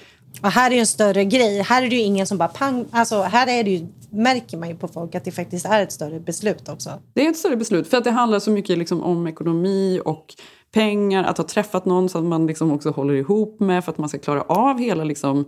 [0.42, 1.62] och här är ju en större grej.
[1.62, 2.86] Här är det ju ingen som bara pang.
[2.92, 5.92] Alltså här är det ju, märker man ju på folk att det faktiskt är ett
[5.92, 6.90] större beslut också.
[7.14, 10.26] Det är ett större beslut för att det handlar så mycket liksom om ekonomi och
[10.74, 14.10] pengar, att ha träffat någon som man liksom också håller ihop med för att man
[14.10, 15.46] ska klara av hela liksom,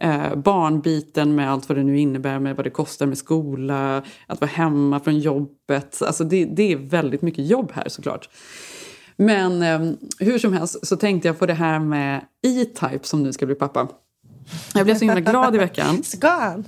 [0.00, 4.40] eh, barnbiten med allt vad det nu innebär med vad det kostar med skola, att
[4.40, 6.02] vara hemma från jobbet.
[6.02, 8.28] Alltså det, det är väldigt mycket jobb här såklart.
[9.16, 13.32] Men eh, hur som helst så tänkte jag på det här med E-Type som nu
[13.32, 13.88] ska bli pappa.
[14.74, 16.02] Jag blev så himla glad i veckan.
[16.04, 16.64] Ska han?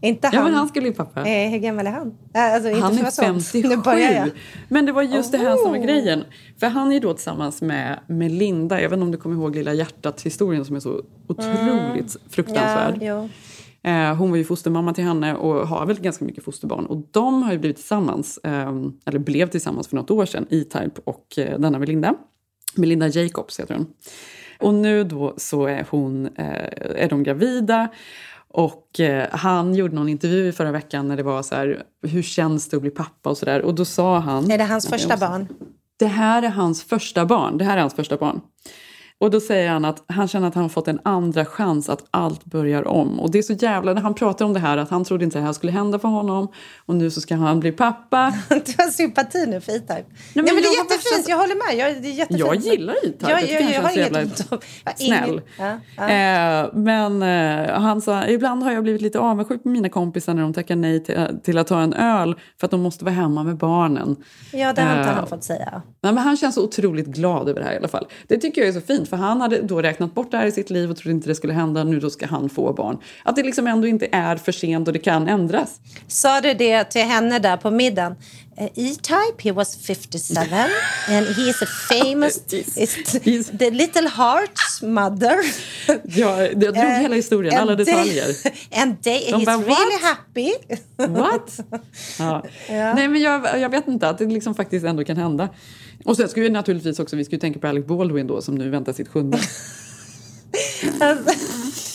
[0.00, 0.34] Inte han?
[0.36, 1.20] Ja, men han ska bli pappa.
[1.20, 2.14] Eh, hur gammal är han?
[2.34, 3.14] Alltså, inte han är sånt.
[3.16, 3.68] 57.
[3.68, 4.30] Nu börjar jag.
[4.68, 5.84] Men det var just det här som var Oh.
[5.84, 6.24] grejen.
[6.60, 8.80] För han är då tillsammans med Melinda.
[8.80, 12.94] Jag vet inte om du kommer ihåg Lilla hjärtat-historien som är så otroligt fruktansvärd.
[12.94, 13.06] Mm.
[13.06, 13.28] Ja,
[13.82, 13.90] jo.
[13.90, 16.86] Eh, hon var ju fostermamma till henne och har väl ganska mycket fosterbarn.
[16.86, 18.72] Och de har ju blivit tillsammans, eh,
[19.06, 22.14] eller blev tillsammans för något år sedan, E-Type och eh, denna Melinda.
[22.74, 23.86] Melinda Jacobs heter hon.
[24.58, 27.88] Och nu då så är, hon, eh, är de gravida.
[28.48, 32.22] Och eh, han gjorde någon intervju i förra veckan när det var så här, hur
[32.22, 33.62] känns det att bli pappa och sådär.
[33.62, 34.50] Och då sa han...
[34.50, 35.48] Är det hans första barn?
[35.96, 37.58] det här är hans första barn.
[37.58, 38.40] Det här är hans första barn.
[39.18, 42.04] Och då säger han att han känner att han har fått en andra chans att
[42.10, 43.20] allt börjar om.
[43.20, 45.38] Och det är så jävla, när han pratar om det här, att han trodde inte
[45.38, 46.48] det här skulle hända för honom.
[46.86, 48.32] Och nu så ska han bli pappa.
[48.48, 49.92] Du har sympati nu för E-Type.
[49.94, 51.78] Nej, men men det jag är jättefint, värsta- jag håller med.
[51.86, 52.46] Jag, det är jättefint.
[52.46, 53.16] Jag gillar E-Type.
[53.18, 54.58] Ja, Jag jag, jag, han har så inget ont om...
[54.84, 55.40] jag snäll.
[55.58, 56.08] Ja, ja.
[56.08, 60.42] Eh, men eh, han sa, ibland har jag blivit lite avundsjuk på mina kompisar när
[60.42, 63.42] de tackar nej till, till att ta en öl för att de måste vara hemma
[63.42, 64.16] med barnen.
[64.52, 65.82] ja, det har inte Eh, han fått säga.
[66.02, 68.06] Nej, men han känns så otroligt glad över det här i alla fall.
[68.26, 70.52] Det tycker jag är så fint för han hade då räknat bort det här i
[70.52, 71.84] sitt liv och trodde inte det skulle hända.
[71.84, 72.98] Nu då ska han få barn.
[73.22, 75.80] Att det liksom ändå inte är för sent och det kan ändras.
[76.08, 78.14] Sa du det till henne där på middagen?
[78.60, 80.34] Uh, E-Type, he was 57
[81.08, 82.40] and he is a famous...
[83.24, 85.36] is the little heart's mother.
[86.04, 88.26] Ja, jag drog Eh, hela historien, alla they- detaljer.
[88.82, 90.52] And they, De he's bara, really happy.
[91.20, 91.60] What?
[92.18, 92.42] Ja.
[92.68, 92.94] Ja.
[92.94, 95.48] Nej, men jag, jag vet inte, att det liksom faktiskt ändå kan hända.
[96.06, 98.54] Och sen ska vi naturligtvis också, vi ska ju tänka på Alec Baldwin då som
[98.54, 99.38] nu väntar sitt sjunde.
[101.00, 101.30] Alltså.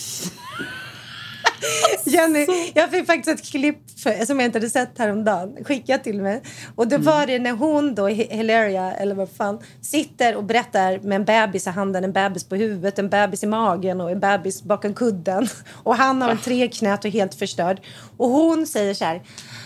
[2.05, 3.77] Jenny, jag fick faktiskt ett klipp
[4.25, 6.41] som jag inte hade sett häromdagen skickat till mig.
[6.75, 10.99] Och då var det när hon då, Hi- Hilaria, eller vad fan, sitter och berättar
[10.99, 14.19] med en bebis i handen, en bebis på huvudet, en bebis i magen och en
[14.19, 15.47] bebis bakom kudden.
[15.83, 17.81] Och han har en tre i knät och helt förstörd.
[18.17, 19.21] Och hon säger så här,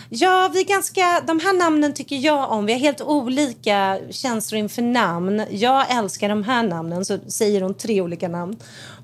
[0.08, 4.82] ja vi ganska, de här namnen tycker jag om, vi har helt olika känslor inför
[4.82, 5.44] namn.
[5.50, 8.56] Jag älskar de här namnen, så säger hon tre olika namn.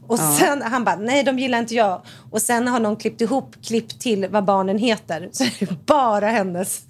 [0.07, 0.37] Och Ja.
[0.41, 2.03] sen han bara, nej de gillar inte jag.
[2.31, 5.29] Och sen har någon klippt ihop klipp till vad barnen heter.
[5.33, 6.81] Så är det bara hennes.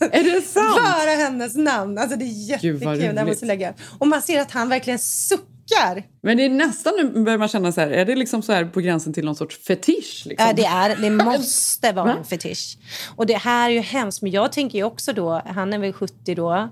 [0.00, 0.76] Är det sant?
[0.76, 1.98] bara hennes namn.
[1.98, 3.08] Alltså det är Gud, jättekul.
[3.12, 3.26] Roligt.
[3.26, 3.74] måste lägga.
[3.98, 6.02] Och man ser att han verkligen suckar.
[6.22, 8.64] Men det är nästan, nu börjar man känna så här, är det liksom så här
[8.64, 10.22] på gränsen till någon sorts fetisch?
[10.26, 10.46] Liksom?
[10.46, 12.78] Ja, det, är, det måste vara en fetisch.
[13.16, 14.22] Och det här är ju hemskt.
[14.22, 16.68] Men jag tänker ju också då, han är väl 70 då.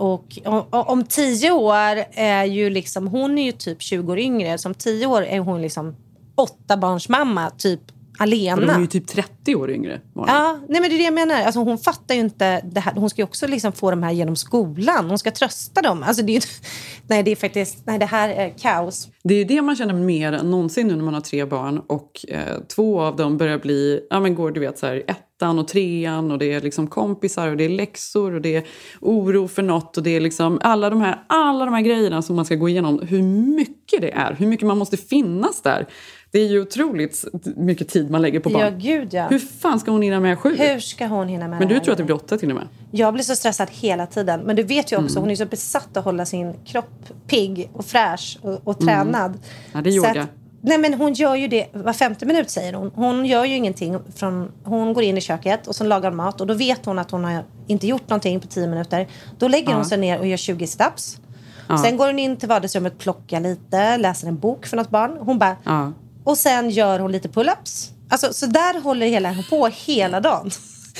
[0.00, 4.58] Och om, om tio år är ju liksom, hon är ju typ 20 år yngre.
[4.58, 5.96] Så om tio år är hon liksom
[6.34, 7.80] åtta barns mamma, typ
[8.20, 8.74] och de alena.
[8.74, 10.00] är ju typ 30 år yngre.
[10.14, 11.42] Ja, nej men det är det jag menar.
[11.42, 12.92] Alltså hon fattar ju inte det här.
[12.92, 15.08] Hon ska ju också liksom få de här genom skolan.
[15.08, 16.02] Hon ska trösta dem.
[16.02, 16.40] Alltså det är ju,
[17.06, 19.08] nej, det är faktiskt, nej det här är kaos.
[19.22, 22.24] Det är det man känner mer än någonsin nu när man har tre barn och
[22.28, 25.68] eh, två av dem börjar bli, ja men går du vet så här ettan och
[25.68, 28.64] trean och det är liksom kompisar och det är läxor och det är
[29.00, 32.36] oro för något och det är liksom alla de här, alla de här grejerna som
[32.36, 33.00] man ska gå igenom.
[33.08, 33.22] Hur
[33.56, 35.86] mycket det är, hur mycket man måste finnas där.
[36.32, 37.24] Det är ju otroligt
[37.56, 38.62] mycket tid man lägger på barn.
[38.62, 39.26] Ja, gud ja.
[39.28, 40.56] Hur fan ska hon hinna med sju?
[40.56, 42.56] Hur ska hon hinna med Men du här, tror att det blir åtta till och
[42.56, 42.68] med?
[42.90, 44.40] Jag blir så stressad hela tiden.
[44.40, 45.22] Men du vet ju också, Mm.
[45.22, 48.86] hon är så besatt att hålla sin kropp pigg och fräsch och, och Mm.
[48.94, 49.38] tränad.
[49.72, 50.26] Ja, det är yoga.
[50.60, 52.90] nej men hon gör ju det var femte minut säger hon.
[52.94, 53.98] Hon gör ju ingenting.
[54.16, 57.10] Från, hon går in i köket och så lagar mat och då vet hon att
[57.10, 59.08] hon har inte gjort någonting på tio minuter.
[59.38, 59.74] Då lägger Ja.
[59.76, 61.20] hon sig ner och gör 20 steps.
[61.68, 61.78] Ja.
[61.78, 65.16] Sen går hon in till vardagsrummet, plockar lite, läser en bok för något barn.
[65.20, 65.92] Hon bara, Ja.
[66.24, 67.90] Och sen gör hon lite pull-ups.
[68.08, 70.50] Alltså, så där håller hela, på hela dagen.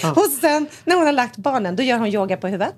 [0.02, 0.10] Ja.
[0.16, 2.76] Och sen när hon har lagt barnen, då gör hon yoga på huvudet.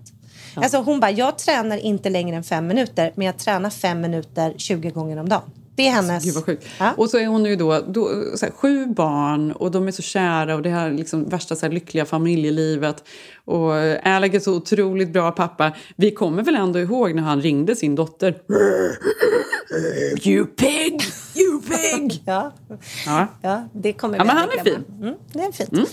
[0.54, 4.54] Alltså hon bara, jag tränar inte längre än fem minuter, men jag tränar fem minuter
[4.56, 5.50] 20 gånger om dagen.
[5.74, 6.24] Det är hennes...
[6.24, 6.66] Gud vad sjukt.
[6.96, 10.02] Och så är hon ju då, då så här, sju barn och de är så
[10.02, 13.04] kära och det här liksom värsta så här, lyckliga familjelivet.
[13.44, 13.72] Och
[14.04, 15.72] Alec är så otroligt bra pappa.
[15.96, 18.38] Vi kommer väl ändå ihåg när han ringde sin dotter.
[20.24, 21.00] You pig!
[21.70, 22.22] You pig!
[22.26, 22.52] ja.
[23.06, 23.26] Ja.
[23.42, 24.84] ja, det kommer Ja, vi men han är glömma.
[25.00, 25.90] Mm, det är fint.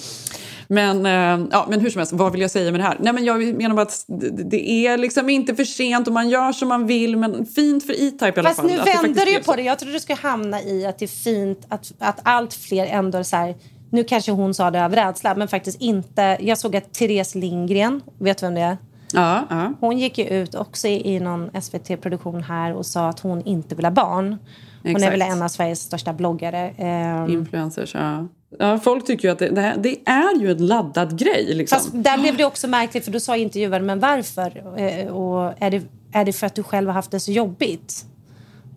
[0.72, 2.98] Men, eh, ja, men hur som helst, vad vill jag säga med det här?
[3.00, 4.06] Nej, men jag menar bara att
[4.50, 7.18] det, är liksom inte för sent och man gör som man vill.
[7.18, 8.68] Men fint för E-Type i alla Fast fall.
[8.70, 9.62] nu att det vänder blev på det.
[9.62, 13.24] Jag trodde du skulle hamna i att det är fint att, att allt fler ändå
[13.24, 13.56] så här,
[13.92, 16.38] nu kanske hon sa det av rädsla, men faktiskt inte.
[16.40, 18.78] Jag såg att Therese Lindgren, vet du vem det är?
[19.14, 19.74] Ja, ja.
[19.80, 23.76] Hon gick ju ut också i, i någon SVT-produktion här och sa att hon inte
[23.76, 24.38] vill ha barn.
[24.84, 25.14] Hon är Exakt.
[25.14, 26.74] väl en av Sveriges största bloggare.
[26.78, 28.28] Ehm, Influencers, ja.
[28.60, 28.80] ja.
[28.80, 31.54] Folk tycker ju att det, det, här, det är ju en laddad grej.
[31.54, 31.76] Liksom.
[31.78, 34.78] Fast där blev det också märkligt för då sa intervjuaren men varför?
[34.80, 35.82] Eh, Och är det,
[36.14, 38.06] är det för att du själv har haft det så jobbigt?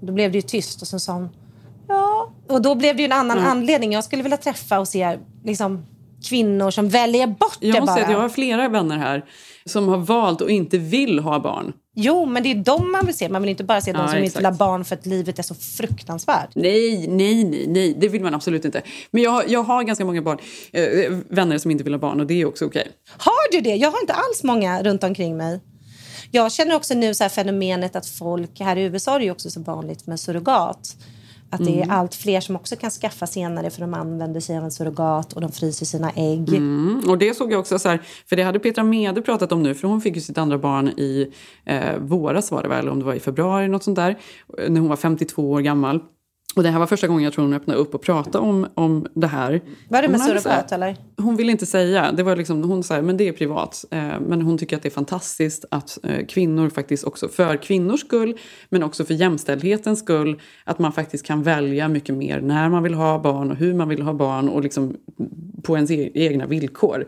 [0.01, 1.29] Då blev det ju tyst och sen sa hon
[1.89, 2.33] ja.
[2.49, 3.51] Och då blev det ju en annan Mm.
[3.51, 3.93] anledning.
[3.93, 5.87] Jag skulle vilja träffa och se liksom,
[6.29, 7.95] kvinnor som väljer bort jag det måste bara.
[7.95, 9.25] säga att jag har flera vänner här
[9.65, 11.73] som har valt och inte vill ha barn.
[11.95, 13.29] Jo, men det är dem man vill se.
[13.29, 15.43] Man vill inte bara se de Ja, som inte vill barn för att livet är
[15.43, 16.51] så fruktansvärt.
[16.55, 18.83] Nej, nej, nej, nej, det vill man absolut inte.
[19.11, 20.39] Men jag, jag har ganska många barn,
[20.73, 22.89] eh, vänner som inte vill ha barn och det är också okej.
[23.19, 23.77] Har du det?
[23.77, 25.61] Jag har inte alls många runt omkring mig.
[26.31, 29.51] Jag känner också nu så fenomenet att folk, här i USA är det ju också
[29.51, 30.97] så vanligt med surrogat.
[31.53, 31.91] Att det är Mm.
[31.91, 35.41] allt fler som också kan skaffa senare för de använder sig av en surrogat och
[35.41, 36.49] de fryser sina ägg.
[36.49, 39.63] Mm, och det såg jag också så här, för det hade Petra Mede pratat om
[39.63, 41.33] nu, för hon fick ju sitt andra barn i
[41.65, 44.19] eh, våras var det väl, om det var i februari, något sånt där,
[44.69, 46.01] när hon var 52 år gammal.
[46.55, 49.07] Och det här var första gången jag tror hon öppnade upp och pratade om, om
[49.15, 49.61] det här.
[49.89, 50.97] Var det med surrogat eller?
[51.17, 52.13] Hon ville inte säga.
[52.13, 53.85] Det var liksom, hon sa men det är privat.
[53.91, 58.01] Eh, men hon tycker att det är fantastiskt att eh, kvinnor faktiskt också, för kvinnors
[58.01, 58.39] skull,
[58.69, 62.95] men också för jämställdhetens skull, att man faktiskt kan välja mycket mer när man vill
[62.95, 64.97] ha barn och hur man vill ha barn och liksom
[65.63, 67.05] på ens e- egna villkor.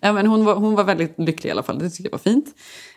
[0.00, 2.18] Ja, men hon, var, hon var väldigt lycklig i alla fall, det tycker jag var
[2.18, 2.46] fint.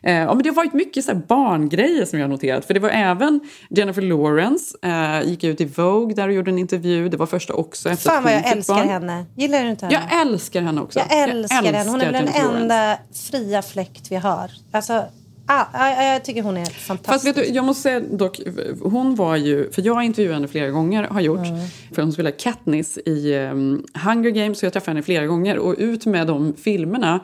[0.03, 2.65] Eh, ja, men det har varit mycket så barngrejer som jag har noterat.
[2.65, 3.39] För det var även
[3.69, 7.09] Jennifer Lawrence, eh, gick ut i Vogue där och gjorde en intervju.
[7.09, 8.89] Det var första också efter Fan vad jag älskar barn.
[8.89, 9.25] henne.
[9.35, 10.01] Gillar du inte henne?
[10.09, 10.99] Jag älskar henne också.
[10.99, 11.89] Jag älskar henne.
[11.89, 12.97] Hon är väl den enda
[13.31, 14.51] fria fläkt vi har.
[14.71, 15.05] Alltså,
[15.45, 17.05] ah, ah, jag tycker hon är fantastisk.
[17.05, 18.39] Fast vet du, jag måste säga dock,
[18.81, 21.47] hon var ju, för jag har intervjuat henne flera gånger, har gjort,
[21.91, 25.57] för hon spelar Katniss i um, Hunger Games, så jag träffade henne flera gånger.
[25.57, 27.19] Och ut med de filmerna,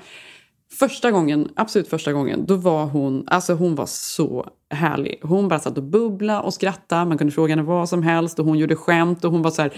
[0.80, 5.20] första gången, absolut första gången, då var hon, alltså hon var så härlig.
[5.24, 8.46] Hon bara satt och bubbla och skratta, man kunde fråga henne vad som helst och
[8.46, 9.72] hon gjorde skämt och hon var så här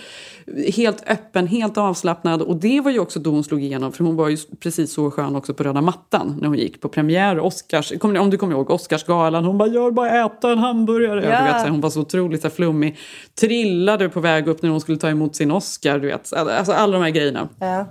[0.72, 2.42] helt öppen, helt avslappnad.
[2.42, 5.12] Och det var ju också då hon slog igenom, för hon var ju precis så
[5.12, 8.54] skön också på röda mattan när hon gick på premiär, Oscars, ni, om du kommer
[8.54, 11.26] ihåg Oscarsgalan, hon bara “jag bara äta en hamburgare”.
[11.26, 11.40] Ja.
[11.40, 12.98] Du vet, så hon var så otroligt så här, flummig,
[13.40, 16.00] trillade på väg upp när hon skulle ta emot sin Oscar.
[16.00, 16.34] Du vet.
[16.34, 17.50] Alltså alla de här grejerna.
[17.60, 17.86] Ja.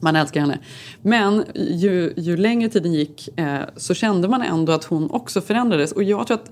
[0.00, 0.58] Man älskar henne.
[1.02, 5.92] Men ju, ju längre tiden gick eh, så kände man ändå att hon också förändrades.
[5.92, 6.50] Och jag tror att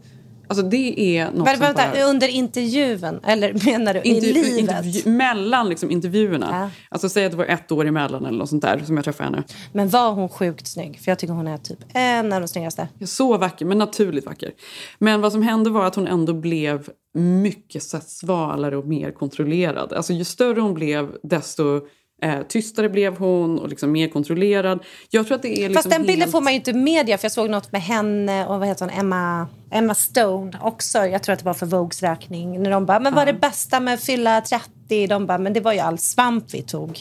[0.48, 2.02] alltså, det är något vänta, bara...
[2.04, 3.20] under intervjun?
[3.26, 4.60] Eller menar du i Intervju- livet?
[4.60, 6.48] intervju- mellan liksom, intervjuerna.
[6.50, 6.70] Ja.
[6.88, 9.30] Alltså säg att det var ett år emellan eller något sånt där som jag träffade
[9.30, 9.42] henne.
[9.72, 11.00] Men var hon sjukt snygg?
[11.00, 12.88] För jag tycker hon är typ en av de snyggaste.
[13.04, 14.50] Så vacker, men naturligt vacker.
[14.98, 19.92] Men vad som hände var att hon ändå blev mycket svalare och mer kontrollerad.
[19.92, 21.80] Alltså ju större hon blev desto
[22.22, 24.84] eh, tystare blev hon och liksom mer kontrollerad.
[25.10, 26.32] Jag tror att det är liksom Fast den bilden helt...
[26.32, 27.18] får man ju inte i media.
[27.18, 28.94] För jag såg något med henne och vad heter hon?
[29.00, 30.98] Emma, Emma Stone också.
[30.98, 32.62] Jag tror att det var för Vogues räkning.
[32.62, 35.06] När de bara, men vad är det bästa med att fylla 30?
[35.06, 37.00] De bara, men det var ju all svamp vi tog.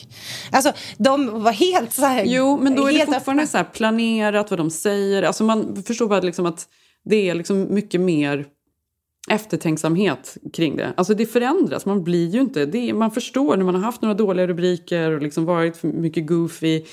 [0.51, 2.23] Alltså de var helt så här.
[2.25, 3.63] Jo, men då är det fortfarande öppna.
[3.63, 5.23] så planerat vad de säger.
[5.23, 6.67] Alltså man förstår bara liksom att
[7.05, 8.45] det är liksom mycket mer
[9.29, 10.93] eftertänksamhet kring det.
[10.97, 12.65] Alltså det förändras, man blir ju inte...
[12.65, 15.87] Det är, man förstår när man har haft några dåliga rubriker och liksom varit för
[15.87, 16.83] mycket goofy.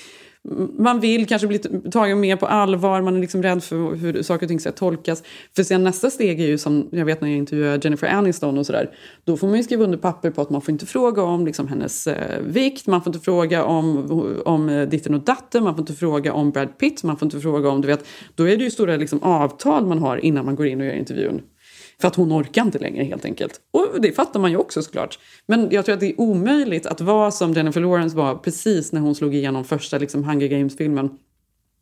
[0.79, 1.59] Man vill kanske bli
[1.91, 5.23] tagen mer på allvar, man är liksom rädd för hur saker och ting ska tolkas.
[5.57, 8.67] För sen nästa steg är ju som, jag vet när jag intervjuade Jennifer Aniston och
[8.67, 8.91] sådär,
[9.25, 11.69] då får man ju skriva under papper på att man får inte fråga om liksom
[11.69, 14.11] hennes eh, vikt, man får inte fråga om,
[14.45, 17.41] om eh, ditten och datten, man får inte fråga om Brad Pitt, man får inte
[17.41, 20.57] fråga om, du vet, då är det ju stora liksom, avtal man har innan man
[20.57, 21.43] går in och gör intervjun.
[22.01, 23.61] För att hon orkar inte längre helt enkelt.
[23.71, 25.19] Och det fattar man ju också såklart.
[25.47, 29.01] Men jag tror att det är omöjligt att vara som Jennifer Lawrence var precis när
[29.01, 31.11] hon slog igenom första liksom, Hunger Games-filmen.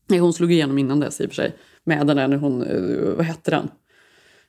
[0.08, 1.54] Hon slog igenom innan dess i och för sig.
[1.84, 3.68] Med den där när hon, eh, vad hette den?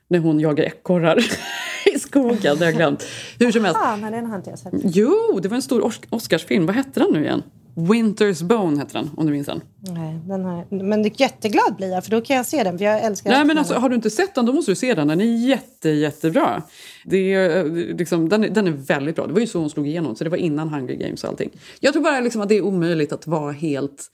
[0.08, 1.18] När hon jagar ekorrar
[1.94, 3.04] i skogen, det har jag glömt.
[3.38, 3.80] Hur som helst.
[3.82, 4.72] Ah, nej, den har inte jag sett.
[4.84, 6.66] Jo, det var en stor Os- Oscarsfilm.
[6.66, 7.42] Vad hette den nu igen?
[7.74, 9.60] Winter's Bone hette den, om du minns den.
[9.80, 12.78] Nej, den har, men jätteglad blir jag, för då kan jag se den.
[12.78, 14.94] För jag älskar Nej, men alltså, har du inte sett den, då måste du se
[14.94, 15.08] den.
[15.08, 16.62] Den är jätte, jättebra.
[17.04, 19.26] Det är, eh, liksom, den, är, den är väldigt bra.
[19.26, 21.50] Det var ju så hon slog igenom, så det var innan Hunger Games och allting.
[21.80, 24.10] Jag tror bara liksom att det är omöjligt att vara helt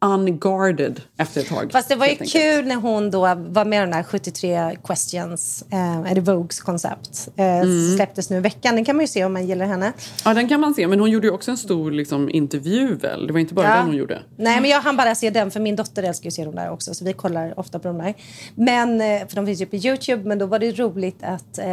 [0.00, 1.72] unguarded efter ett tag.
[1.72, 2.42] Fast det var ju helt enkelt.
[2.44, 6.60] kul när hon då var med i den här 73 questions, eh, är det Vogues
[6.60, 7.96] koncept, eh, Mm.
[7.96, 8.74] släpptes nu i veckan.
[8.74, 9.92] Den kan man ju se om man gillar henne.
[10.24, 10.86] Ja, den kan man se.
[10.88, 13.26] Men hon gjorde ju också en stor liksom, intervju väl?
[13.26, 13.76] Det var inte bara Ja.
[13.76, 14.22] den hon gjorde.
[14.36, 16.54] Nej, men jag hann bara se den för min dotter älskar ju att se dem
[16.54, 16.94] där också.
[16.94, 18.14] Så vi kollar ofta på dem där.
[18.54, 20.28] Men, eh, för de finns ju på Youtube.
[20.28, 21.64] Men då var det roligt att eh,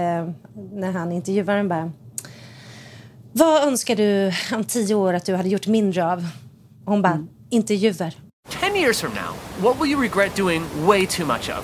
[0.73, 1.91] när han intervjuaren bara
[3.33, 6.25] Vad önskar du om tio år att du hade gjort mindre av?
[6.85, 7.27] Hon bara, Mm.
[7.51, 8.13] Intervjuer.
[8.49, 11.63] Can 10 years from now, what will you regret doing way too much of?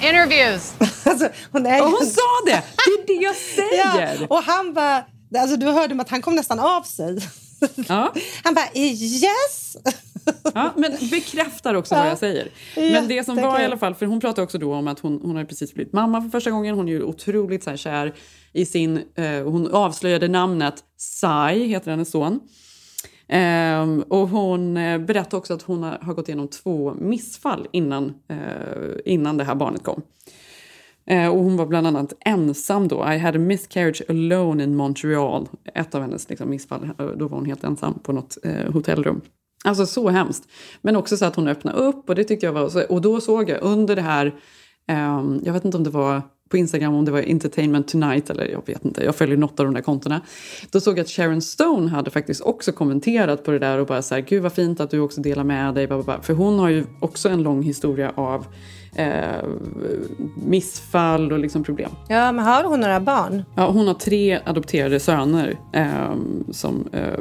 [0.00, 0.74] Interviews!
[1.06, 2.62] alltså, hon, är och hon sa det!
[2.76, 4.18] Det är det jag säger!
[4.20, 5.04] Ja, och han bara...
[5.38, 7.18] Alltså, du hörde att han kom nästan av sig.
[7.88, 8.14] Ja.
[8.44, 9.76] Han bara yes!
[10.54, 12.48] Ja, men bekräftar också vad jag säger.
[12.74, 15.20] Men det som var i alla fall, för hon pratade också då om att hon,
[15.22, 16.74] hon har precis blivit mamma för första gången.
[16.74, 18.14] Hon är ju otroligt så här kär
[18.52, 19.02] i sin...
[19.14, 22.40] Eh, hon avslöjade namnet Sai, heter hennes son.
[23.28, 28.14] Eh, och hon eh, berättade också att hon har, har, gått igenom två missfall innan,
[28.28, 30.02] eh, innan det här barnet kom.
[31.06, 33.12] Eh, och hon var bland annat ensam då.
[33.12, 35.48] I had a miscarriage alone in Montreal.
[35.74, 36.90] Ett av hennes liksom, missfall.
[36.98, 39.20] Eh, då var hon helt ensam på något eh, hotellrum.
[39.64, 40.48] Alltså så hemskt.
[40.82, 42.92] Men också så att hon öppnade upp och det tyckte jag var...
[42.92, 44.34] Och då såg jag under det här...
[44.86, 48.46] Ehm, jag vet inte om det var på Instagram om det var Entertainment Tonight eller
[48.46, 50.20] jag vet inte, jag följer något av de där kontona.
[50.70, 54.02] Då såg jag att Sharon Stone hade faktiskt också kommenterat på det där och bara
[54.02, 55.86] så här, gud vad fint att du också delar med dig.
[56.22, 58.46] För hon har ju också en lång historia av
[58.94, 59.48] eh,
[60.36, 61.90] missfall och liksom problem.
[62.08, 63.44] Ja, men har hon några barn?
[63.56, 66.14] Ja, hon har tre adopterade söner eh,
[66.50, 67.18] som, eh,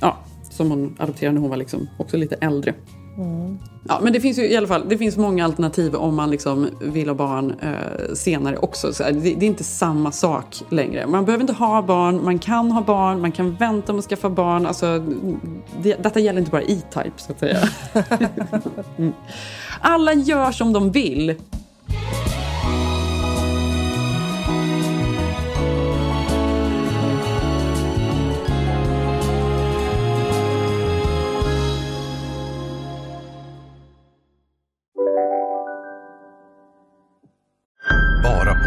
[0.00, 0.18] ja,
[0.50, 2.74] som hon adopterade när hon var liksom också lite äldre.
[3.18, 3.58] Mm.
[3.88, 6.68] Ja, men det finns ju i alla fall det finns många alternativ om man liksom
[6.80, 8.92] vill ha barn eh, senare också.
[8.92, 11.06] Så eh, det, det, är inte samma sak längre.
[11.06, 14.30] Man behöver inte ha barn, man kan ha barn, man kan vänta med att skaffa
[14.30, 14.66] barn.
[14.66, 14.98] Alltså,
[15.82, 17.58] det, detta gäller inte bara E-Type så att säga.
[18.98, 19.12] mm.
[19.80, 21.34] Alla gör som de vill.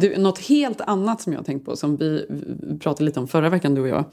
[0.00, 2.26] Du, något helt annat som jag har tänkt på, som vi
[2.80, 4.04] pratade lite om förra veckan, du och jag.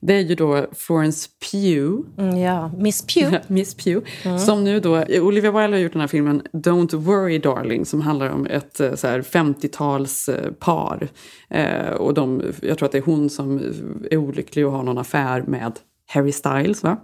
[0.00, 2.08] Det är ju då Florence Pugh.
[2.18, 3.36] Mm, ja, Miss Pugh.
[3.46, 4.06] Miss Pugh.
[4.24, 4.38] Mm.
[4.38, 8.30] Som nu då, Olivia Wilde har gjort den här filmen Don't worry darling, som handlar
[8.30, 11.08] om ett eh, så här 50-talspar.
[11.50, 13.58] Eh, och de, jag tror att det är hon som
[14.10, 15.72] är olycklig och har någon affär med
[16.08, 16.96] Harry Styles, va?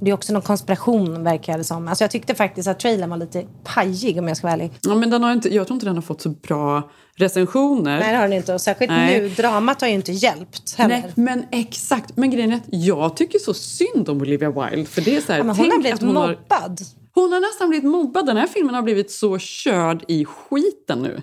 [0.00, 1.88] Det är också någon konspiration, verkar det som.
[1.88, 4.72] Alltså jag tyckte faktiskt att trailern var lite pajig, om jag ska vara ärlig.
[4.80, 8.00] Ja, men den har inte, jag tror inte den har fått så bra recensioner.
[8.00, 8.54] Nej, det har den inte.
[8.54, 9.20] Och särskilt Nej.
[9.20, 10.96] nu, dramat har ju inte hjälpt heller.
[10.96, 12.16] Nej, men exakt.
[12.16, 14.90] Men grejen är att jag tycker så synd om Olivia Wilde.
[14.90, 16.36] För det är så här, ja, men hon har blivit hon mobbad.
[16.48, 18.26] Har, hon har nästan blivit mobbad.
[18.26, 21.22] Den här filmen har blivit så körd i skiten nu.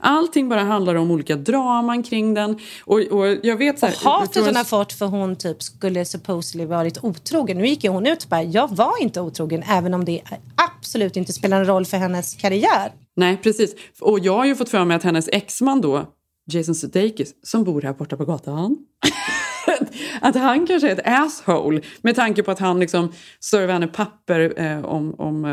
[0.00, 2.58] Allting bara handlar om olika draman kring den.
[2.84, 6.04] Och, och jag vet så här, och hatet hon har fått för hon typ skulle
[6.04, 7.58] supposedly varit otrogen.
[7.58, 10.22] Nu gick ju hon ut och bara, jag var inte otrogen även om det
[10.54, 12.92] absolut inte spelar en roll för hennes karriär.
[13.16, 13.74] Nej, precis.
[14.00, 16.06] Och jag har ju fått för mig att hennes exman då,
[16.52, 18.76] Jason Sudeikis, som bor här borta på gatan.
[20.20, 24.52] att han kanske är ett asshole med tanke på att han liksom servade henne papper
[24.56, 25.44] eh, om, om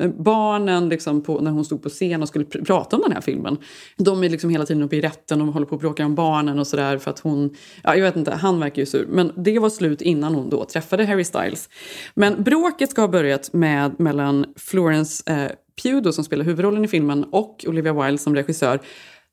[0.00, 3.12] eh, barnen liksom på, när hon stod på scen och skulle pr prata om den
[3.12, 3.56] här filmen.
[3.96, 6.58] De är liksom hela tiden uppe i rätten och håller på att bråka om barnen
[6.58, 9.06] och sådär för att hon, ja jag vet inte, han verkar ju sur.
[9.06, 11.68] Men det var slut innan hon då träffade Harry Styles.
[12.14, 15.50] Men bråket ska ha börjat med mellan Florence eh,
[15.82, 18.80] Pugh då, som spelar huvudrollen i filmen och Olivia Wilde som regissör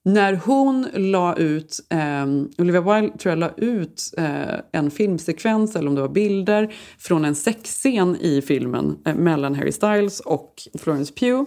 [0.05, 2.25] när hon la ut, eh,
[2.57, 7.25] Olivia Wilde tror jag la ut eh, en filmsekvens eller om det var bilder från
[7.25, 11.43] en sexscen i filmen eh, mellan Harry Styles och Florence Pugh.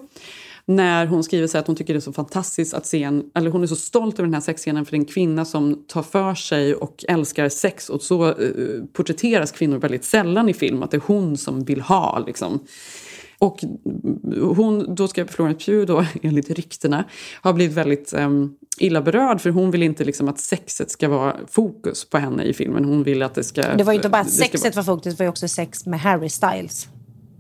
[0.69, 3.51] När hon skriver så att hon tycker det är så fantastiskt att se en, eller
[3.51, 6.03] hon är så stolt över den här sexscenen för det är en kvinna som tar
[6.03, 8.35] för sig och älskar sex och så eh,
[8.93, 12.61] porträtteras kvinnor väldigt sällan i film, att det är hon som vill ha liksom.
[13.39, 13.65] Och
[14.57, 17.05] hon, då ska Florence Pugh då, enligt ryktena,
[17.43, 21.37] ha blivit väldigt um, illa berörd för hon vill inte liksom att sexet ska vara
[21.51, 22.85] fokus på henne i filmen.
[22.85, 23.63] Hon vill att det ska...
[23.63, 24.85] Det var ju inte bara sexet vara...
[24.85, 26.89] var fokus, det var ju också sex med Harry Styles.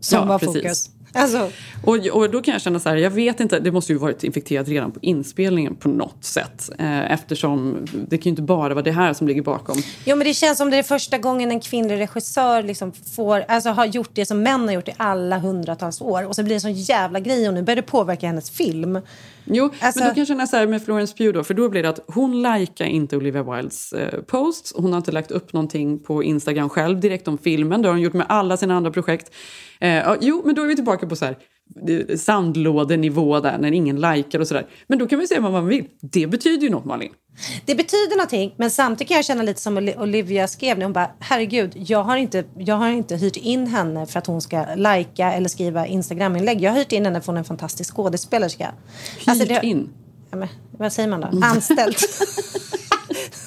[0.00, 0.62] som Ja, var precis.
[0.62, 0.90] fokus.
[1.16, 1.50] Alltså,
[1.82, 4.24] Och, och då kan jag känna så här, jag vet inte, det måste ju varit
[4.24, 6.70] infekterat redan på inspelningen på något sätt.
[6.78, 9.76] Eh, eftersom det kan ju inte bara vara det här som ligger bakom.
[10.04, 13.70] Jo, men det känns som det är första gången en kvinnlig regissör liksom får, alltså,
[13.70, 16.26] har gjort det som män har gjort i alla hundratals år.
[16.26, 19.00] Och så blir det en sån jävla grej och nu börjar det påverka hennes film.
[19.46, 21.68] Jo, Alltså- men då kan jag känna så här med Florence Pugh då, för då
[21.68, 24.72] blir det att hon likar inte Olivia Wildes eh, posts.
[24.76, 27.82] Hon har inte lagt upp någonting på Instagram själv direkt om filmen.
[27.82, 29.34] Det har hon gjort med alla sina andra projekt.
[29.80, 31.36] Eh, jo, men då är vi tillbaka på så här
[32.18, 34.66] sandlådenivå där när ingen likar och sådär.
[34.86, 35.84] Men då kan vi säga vad man vill.
[36.00, 37.12] Det betyder ju något Malin.
[37.64, 40.82] Det betyder någonting, men samtidigt kan jag känna lite som Oli- Olivia skrev.
[40.82, 44.40] Hon bara, herregud, jag har, inte, jag har inte hyrt in henne för att hon
[44.40, 46.60] ska lajka eller skriva Instagram-inlägg.
[46.60, 48.72] Jag har hyrt in henne för att hon är en fantastisk skådespelerska.
[49.26, 49.88] Alltså, Hyrt in?
[50.30, 51.28] Ja, men, vad säger man då?
[51.42, 51.98] Anställt.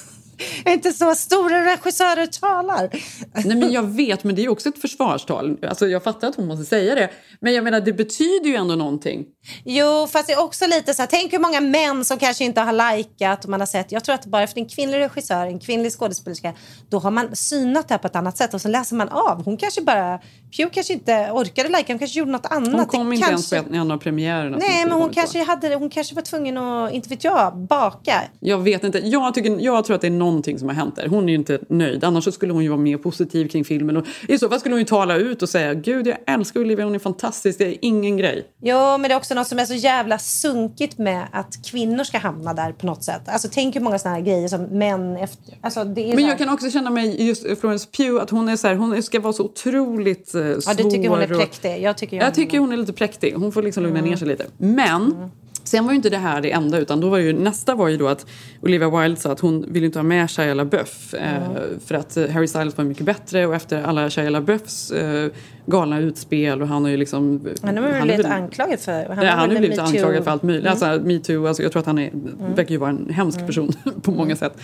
[0.64, 2.90] är inte så stora regissörer talar.
[3.44, 5.58] Nej, men jag vet, men det är också ett försvarstal.
[5.68, 7.10] Alltså, jag fattar att hon måste säga det.
[7.40, 9.24] Men jag menar, det betyder ju ändå någonting.
[9.64, 12.60] Jo, fast det är också lite så här, tänk hur många män som kanske inte
[12.60, 13.92] har likat och man har sett.
[13.92, 16.52] Jag tror att bara för en kvinnlig regissör, en kvinnlig skådespelerska,
[16.88, 19.44] då har man synat det här på ett annat sätt och så läser man av.
[19.44, 20.18] Hon kanske bara,
[20.56, 22.74] Pew kanske inte orkade lika, hon kanske gjorde något annat.
[22.74, 23.56] Hon kom Det inte kanske...
[23.56, 24.56] ens på en av premiärerna.
[24.60, 25.14] Nej, men hon på.
[25.14, 28.22] kanske, hade, hon kanske var tvungen att, inte vet jag, baka.
[28.40, 28.98] Jag vet inte.
[28.98, 31.06] Jag, tycker, jag tror att det är någonting som har hänt där.
[31.08, 32.04] Hon är ju inte nöjd.
[32.04, 33.96] Annars skulle hon ju vara mer positiv kring filmen.
[33.96, 36.84] Och I så fall skulle hon ju tala ut och säga Gud, jag älskar Olivia,
[36.84, 37.58] hon är fantastisk.
[37.58, 38.46] Det är ingen grej.
[38.62, 42.18] Jo, men det är också något som är så jävla sunkigt med att kvinnor ska
[42.18, 43.22] hamna där på något sätt.
[43.26, 45.54] Alltså tänk hur många såna här grejer som män efter...
[45.60, 48.30] Alltså, det är Men så här- jag kan också känna mig, just Florence Pugh, att
[48.30, 50.62] hon är så här, hon ska vara så otroligt eh, svår.
[50.66, 51.82] Ja, du tycker hon är präktig.
[51.82, 53.34] Jag tycker, Jag tycker hon är lite präktig.
[53.36, 54.10] Hon får liksom lugna Mm.
[54.10, 54.44] ner sig lite.
[54.58, 55.30] Men
[55.70, 56.78] sen var ju inte det här det enda.
[56.78, 58.26] Utan då var ju, nästa var ju då att
[58.62, 61.14] Olivia Wilde sa att hon ville inte ha med Shia LaBeouf.
[61.14, 61.42] Eh,
[61.86, 63.46] för att eh, Harry Styles var mycket bättre.
[63.46, 65.30] Och efter alla Shia LaBeoufs eh,
[65.66, 66.62] galna utspel.
[66.62, 67.48] Och han har ju liksom...
[67.62, 68.92] Han har väl blivit anklagad för...
[68.92, 70.66] Han, ja, han har ju blivit anklagad för allt möjligt.
[70.66, 70.72] Mm.
[70.72, 72.10] Alltså, metoo, alltså, jag tror att han är,
[72.54, 74.58] verkar ju vara en hemsk person på många sätt.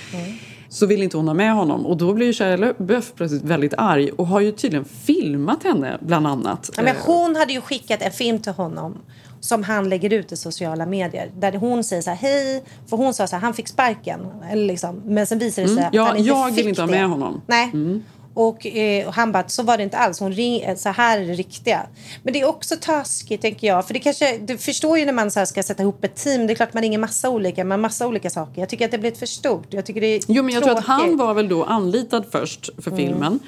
[0.68, 1.86] Så vill inte hon ha med honom.
[1.86, 4.10] Och då blir ju Shia LaBeouf plötsligt väldigt arg.
[4.10, 6.70] Och har ju tydligen filmat henne bland annat.
[6.76, 8.98] Ja, men Eh, hon hade ju skickat en film till honom
[9.40, 11.30] som han lägger ut i sociala medier.
[11.38, 14.20] Där hon säger så här, hej, för hon sa så här, han fick sparken.
[14.50, 15.88] Eller liksom, men sen visar det sig Mm.
[15.88, 16.92] att Ja, han inte jag fick vill inte ha det.
[16.92, 17.40] med honom.
[17.46, 17.70] Nej.
[17.72, 18.04] Mm.
[18.34, 20.20] Och, eh, och han bara, så var det inte alls.
[20.20, 21.86] Hon ring, eh, så här är det riktiga.
[22.22, 23.86] Men det är också taskigt, tänker jag.
[23.86, 26.46] För det kanske, du förstår ju när man så ska sätta ihop ett team.
[26.46, 28.60] Det är klart man ringer massa olika, men massa olika saker.
[28.62, 29.66] Jag tycker att det blir för stort.
[29.70, 31.18] Jag tycker det är Jo, men jag tror att han tråkigt.
[31.18, 33.04] var väl då anlitad först för Mm.
[33.06, 33.38] filmen.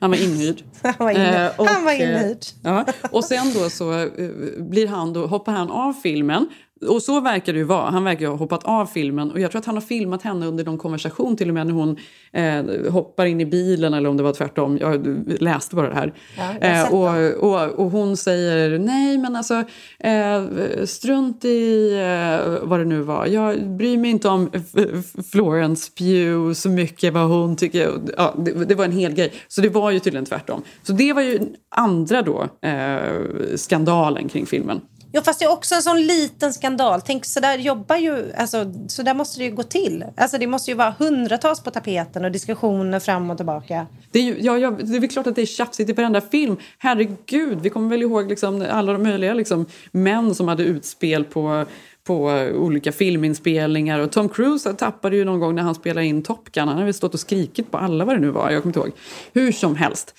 [0.00, 0.62] Han var inhyrd.
[0.82, 2.38] Han var inne- Eh, och, han var eh, inhyrd.
[2.62, 4.08] Ja, och sen då så eh,
[4.58, 6.48] blir han då, hoppar han av filmen.
[6.86, 7.90] Och så verkar det ju vara.
[7.90, 9.30] Han verkar ha hoppat av filmen.
[9.30, 11.74] Och jag tror att han har filmat henne under någon konversation till och med när
[11.74, 11.96] hon
[12.32, 14.78] eh, hoppar in i bilen eller om det var tvärtom.
[14.78, 16.12] Jag läste bara det här.
[16.36, 19.64] Ja, eh, och, och, och hon säger nej men alltså
[19.98, 20.42] eh,
[20.84, 23.26] strunt i eh, vad det nu var.
[23.26, 24.50] Jag bryr mig inte om
[25.32, 27.92] Florence Pugh så mycket vad hon tycker.
[28.16, 29.32] Ja, det, det var en hel grej.
[29.48, 30.62] Så det var ju tydligen tvärtom.
[30.82, 32.98] Så det var ju andra då eh,
[33.56, 34.80] skandalen kring filmen.
[35.12, 37.00] Ja, fast det är också en sån liten skandal.
[37.00, 38.32] Tänk, så där jobbar ju...
[38.36, 40.04] Alltså, så där måste det ju gå till.
[40.16, 43.86] Alltså, det måste ju vara hundratals på tapeten och diskussioner fram och tillbaka.
[44.10, 46.20] Det är, ju, ja, ja, det är väl klart att det är tjafsigt i varenda
[46.20, 46.56] film.
[46.78, 51.64] Herregud, vi kommer väl ihåg liksom alla de möjliga liksom, män som hade utspel på,
[52.04, 53.98] på olika filminspelningar.
[53.98, 56.68] Och Tom Cruise tappade ju någon gång när han spelade in Top Gun.
[56.68, 58.50] Han hade stått och skrikit på alla vad det nu var.
[58.50, 58.92] Jag kommer inte ihåg.
[59.32, 60.14] Hur som helst.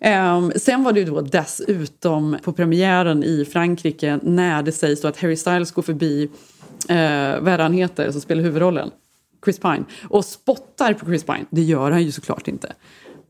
[0.00, 5.08] Um, sen var det ju då dessutom på premiären i Frankrike när det sägs då
[5.08, 6.30] att Harry Styles går förbi
[6.88, 8.90] eh, vad han heter som spelar huvudrollen?
[9.44, 9.84] Chris Pine.
[10.08, 11.44] Och spottar på Chris Pine.
[11.50, 12.72] Det gör han ju såklart inte.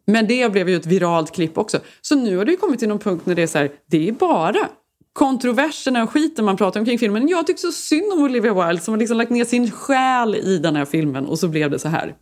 [0.06, 1.78] Men det blev ju ett viralt klipp också.
[2.02, 4.08] Så nu har det ju kommit till någon punkt när det är så här, det
[4.08, 4.68] är bara
[5.12, 7.28] kontroverserna och skiten man pratar om kring filmen.
[7.28, 10.58] Jag tycker så synd om Olivia Wilde som har liksom lagt ner sin själ i
[10.58, 12.14] den här filmen och så blev det så här.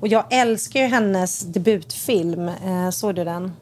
[0.00, 2.48] Och jag älskar ju hennes debutfilm.
[2.48, 3.52] Eh, såg du den?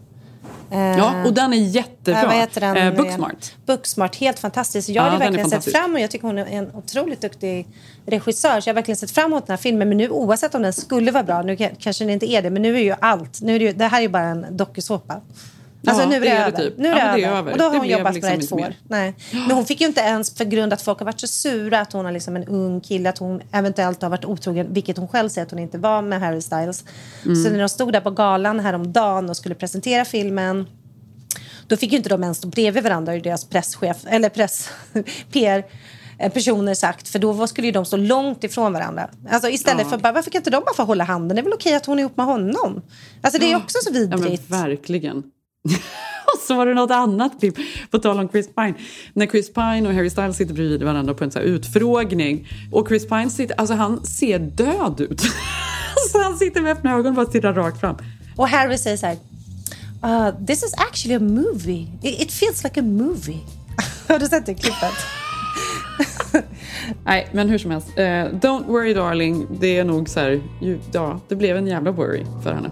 [0.73, 2.21] Eh, Ja, och den är jättebra.
[2.23, 2.77] eh, vad heter den?
[2.77, 3.53] Eh, Booksmart.
[3.66, 4.89] Booksmart, helt fantastisk.
[4.89, 7.66] Jag Ja, är verkligen sett fram emot, jag tycker hon är en otroligt duktig
[8.07, 9.89] regissör, så jag har verkligen sett fram emot den här filmen.
[9.89, 12.62] Men nu oavsett om den skulle vara bra, nu kanske den inte är det, men
[12.62, 15.21] nu är ju allt, nu är det, ju, det här är ju bara en dokusåpa.
[15.87, 16.59] Alltså Ja, nu är det, det är det över.
[16.70, 16.78] typ.
[16.78, 17.53] Nu är Ja, det, men det är över.
[17.53, 18.74] Och då har Det hon jobbat liksom med det i två år.
[18.89, 19.14] Nej.
[19.33, 21.93] Men hon fick ju inte ens, för grund att folk har varit så sura att
[21.93, 25.28] hon har liksom en ung kille, att hon eventuellt har varit otrogen, vilket hon själv
[25.28, 26.85] säger att hon inte var med Harry Styles.
[27.24, 27.45] Mm.
[27.45, 30.66] Så när de stod där på galan häromdagen och skulle presentera filmen
[31.66, 34.70] då fick ju inte de ens stå bredvid varandra, i deras presschef, eller press,
[35.33, 35.64] PR
[36.18, 39.11] eh, personer sagt, för då skulle ju de stå långt ifrån varandra.
[39.31, 39.91] Alltså istället Ja.
[39.91, 41.37] för bara, varför kan inte de bara få hålla handen?
[41.37, 42.83] Det är väl okej att hon är ihop med honom?
[43.22, 44.51] Alltså det är också så Ja, vidrigt.
[44.51, 45.22] verkligen.
[46.35, 47.57] och så var det något annat klipp,
[47.91, 48.75] på tal om Chris Pine.
[49.15, 52.49] När Chris Pine och Harry Styles sitter bredvid varandra på en så här utfrågning.
[52.73, 55.21] Och Chris Pine sitter, alltså han ser död ut.
[56.13, 57.97] så han sitter med öppna ögon och bara stirrar rakt fram.
[58.37, 59.17] Och Harry säger så här.
[60.05, 61.87] Uh, this is actually a movie.
[62.03, 63.41] It, it feels like a movie.
[64.09, 64.95] Har du sett det klippet?
[67.05, 67.89] Nej, men hur som helst.
[67.89, 68.03] Uh,
[68.41, 72.25] don't worry darling, det är nog så här, ju, ja, det blev en jävla worry
[72.43, 72.71] för henne.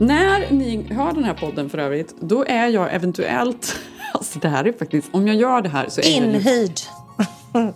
[0.00, 3.76] När ni hör den här podden för övrigt, då är jag eventuellt...
[4.14, 5.08] Alltså det här är faktiskt...
[5.12, 6.80] Om jag gör det här så är Inhyrd.
[7.52, 7.74] Jag,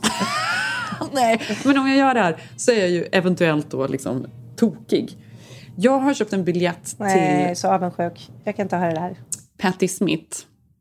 [1.13, 5.17] nej, men om jag gör det här så är jag ju eventuellt då liksom tokig.
[5.77, 8.31] Jag har köpt en biljett Nej, till så avundsjuk.
[8.45, 9.17] Jag kan inte höra det här.
[9.59, 10.39] Patti Smith.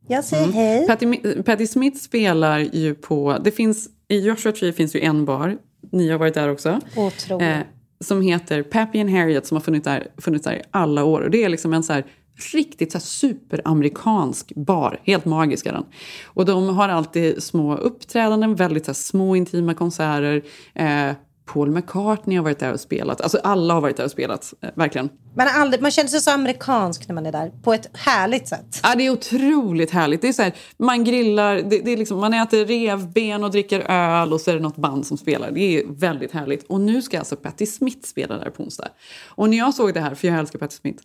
[0.08, 0.88] Jag säger hej.
[0.88, 3.38] Patti, Patti Smith spelar ju på...
[3.44, 5.58] Det finns, I Joshua Tree finns ju en bar.
[5.92, 6.80] Ni har varit där också.
[6.96, 7.48] Otroligt.
[7.48, 7.60] Eh,
[8.00, 11.22] som heter Pappy and Harriet som har funnits där, funnits där i alla år.
[11.22, 12.06] Och det är liksom en så här
[12.54, 15.00] riktigt så här superamerikansk bar.
[15.04, 15.86] Helt magisk är den.
[16.26, 20.44] Och de har alltid små uppträdanden, väldigt så här små intima konserter.
[20.76, 21.12] Eh,
[21.54, 23.22] Paul McCartney har varit där och spelat.
[23.22, 25.10] Alltså alla har varit där och spelat, eh, verkligen.
[25.36, 27.52] Man, har aldrig, man känner sig så amerikansk när man är där.
[27.64, 28.80] På ett härligt sätt.
[28.84, 30.22] Ja, det är otroligt härligt.
[30.22, 33.80] Det är så här, man grillar, det, det är liksom, man äter revben och dricker
[33.92, 35.52] öl och så är det något band som spelar.
[35.52, 36.64] Det är väldigt härligt.
[36.64, 38.88] Och nu ska alltså Patti Smith spela där på onsdag.
[39.28, 41.04] Och när jag såg det här, för jag älskar Patti Smith,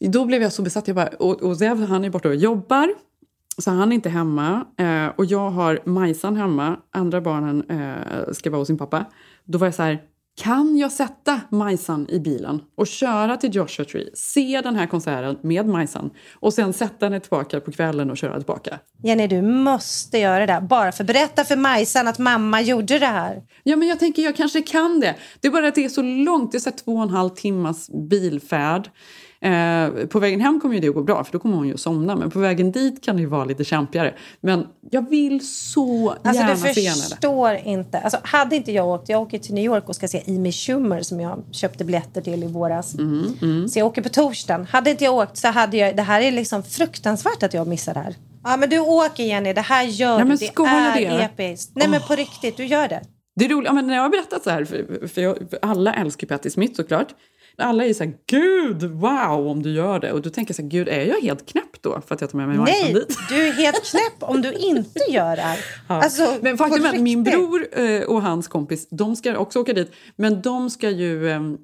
[0.00, 0.88] då blev jag så besatt.
[0.88, 2.94] Jag bara, och, och Zev, han är borta och jobbar.
[3.58, 4.66] Så han är inte hemma.
[4.78, 6.76] Eh, och jag har Majsan hemma.
[6.90, 9.04] Andra barnen eh, ska vara hos sin pappa.
[9.44, 10.00] Då var jag så här,
[10.36, 15.38] kan jag sätta Majsan i bilen och köra till Joshua Tree, se den här konserten
[15.42, 18.78] med Majsan och sen sätta henne tillbaka på kvällen och köra tillbaka?
[19.02, 20.66] Jenny, du måste göra det.
[20.70, 23.42] Bara för att berätta för Majsan att mamma gjorde det här.
[23.62, 25.14] Ja, men jag tänker jag kanske kan det.
[25.40, 26.52] Det är bara att det är så långt.
[26.52, 28.90] Det är så två och en halv timmas bilfärd.
[29.42, 31.74] Eh, på vägen hem kommer ju det att gå bra för då kommer hon ju
[31.74, 32.16] att somna.
[32.16, 34.14] Men på vägen dit kan det ju vara lite kämpigare.
[34.40, 37.02] Men jag vill så Alltså gärna du se henne.
[37.02, 37.98] förstår inte.
[37.98, 41.02] Alltså, hade inte jag åkt, jag åker till New York och ska se Amy Schumer
[41.02, 42.94] som jag köpte biljetter till i våras.
[42.94, 43.68] Mm, mm.
[43.68, 44.66] Så jag åker på torsdagen.
[44.70, 47.94] Hade inte jag åkt så hade jag, det här är liksom fruktansvärt att jag missar
[47.94, 48.14] det här.
[48.44, 50.46] Ja men du åker Jenny, det här gör Ja, men du.
[50.46, 51.22] Det är det?
[51.24, 51.72] episkt.
[51.74, 53.02] Nej men på riktigt, du gör det.
[53.36, 55.58] Det är roligt, ja, men när jag har berättat så här, för, för, jag, för
[55.62, 57.08] alla älskar Patti Smith såklart.
[57.56, 60.12] Alla är så här, gud, wow om du gör det.
[60.12, 62.38] Och då tänker så här, gud är jag helt knäpp då för att jag tar
[62.38, 63.18] med mig Nej, dit?
[63.28, 65.58] du är helt knäpp om du inte gör det här.
[65.88, 66.02] Ja.
[66.02, 69.72] Alltså, men faktum är att min bror eh, och hans kompis, de ska också åka
[69.72, 69.92] dit.
[70.16, 71.58] Men de ska ju ehm,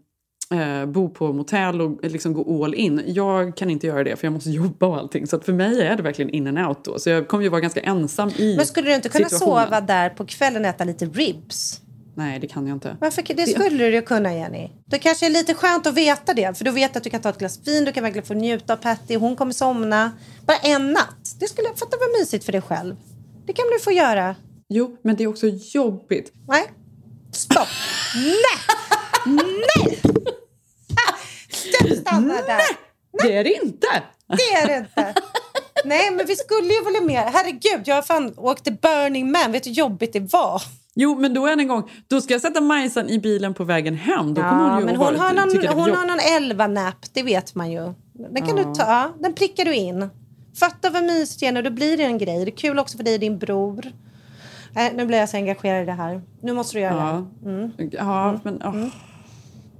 [0.51, 3.03] eh, bo på motell och eh, liksom gå all in.
[3.07, 5.26] Jag kan inte göra det för jag måste jobba och allting.
[5.26, 6.99] Så för mig är det verkligen in and out då.
[6.99, 10.11] Så jag kommer ju vara ganska ensam i Men skulle du inte kunna sova där
[10.11, 11.80] på kvällen och äta lite ribs?
[12.19, 12.97] Nej, det kan jag inte.
[13.01, 13.23] Varför?
[13.35, 14.71] Det skulle du kunna, Jenny.
[14.87, 16.59] Det kanske är lite skönt att veta det.
[16.59, 18.73] För du vet att du kan ta ett glas vin, du kan verkligen få njuta
[18.73, 19.16] av Patty.
[19.16, 20.12] Hon kommer somna.
[20.47, 21.37] Bara en natt.
[21.41, 22.97] Det skulle fatta vara mysigt för dig själv.
[23.47, 24.37] Det kan du få göra.
[24.69, 26.33] Jo, men det är också jobbigt.
[26.49, 26.73] Nej.
[27.33, 27.69] Stopp.
[28.14, 28.77] Nej!
[29.27, 30.01] Nej!
[31.85, 32.61] Du stannar där.
[33.23, 34.03] Det är det inte!
[34.29, 35.14] Det är det inte.
[35.85, 37.31] Nej, men vi skulle ju vilja mer.
[37.33, 39.53] Herregud, jag har fan åkte Burning Man.
[39.53, 40.62] Vet du hur jobbigt det var?
[41.01, 41.90] Jo, men då är det en gång.
[42.09, 44.34] Då ska jag sätta Majsan i bilen på vägen hem.
[44.34, 47.22] Då kommer hon ju men hon har någon, det är hon har någon elva-napp, det
[47.22, 47.92] vet man ju.
[48.12, 48.64] Den kan Ja.
[48.64, 50.09] du ta, den prickar du in.
[50.61, 52.44] Fatta vad mysigt Jenny, då blir det en grej.
[52.44, 53.84] Det är kul också för dig och din bror.
[54.72, 56.22] Nej, nu blir jag så engagerad i det här.
[56.42, 57.51] Nu måste du göra Ja, det.
[57.51, 57.70] Mm.
[57.92, 58.62] ja men...
[58.64, 58.86] åh.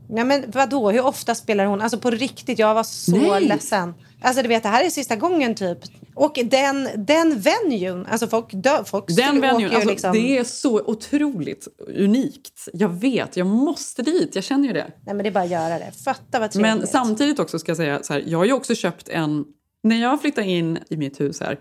[0.09, 1.81] Nej, men vadå, hur ofta spelar hon?
[1.81, 3.49] Alltså på riktigt, jag var så Nej.
[3.49, 3.95] ledsen.
[4.23, 5.79] Alltså du vet, det här är sista gången typ.
[6.15, 10.13] Och den, den venuen, alltså folk dör, folk Den venuen, åker alltså, liksom...
[10.13, 12.69] det är så otroligt unikt.
[12.73, 14.35] Jag vet, jag måste dit.
[14.35, 14.87] Jag känner ju det.
[15.07, 15.93] Nej men det är bara att göra det.
[16.05, 16.79] Fatta vad trevligt.
[16.79, 19.45] Men samtidigt också ska jag säga så här, jag har ju också köpt en...
[19.83, 21.59] När jag flyttade in i mitt hus här,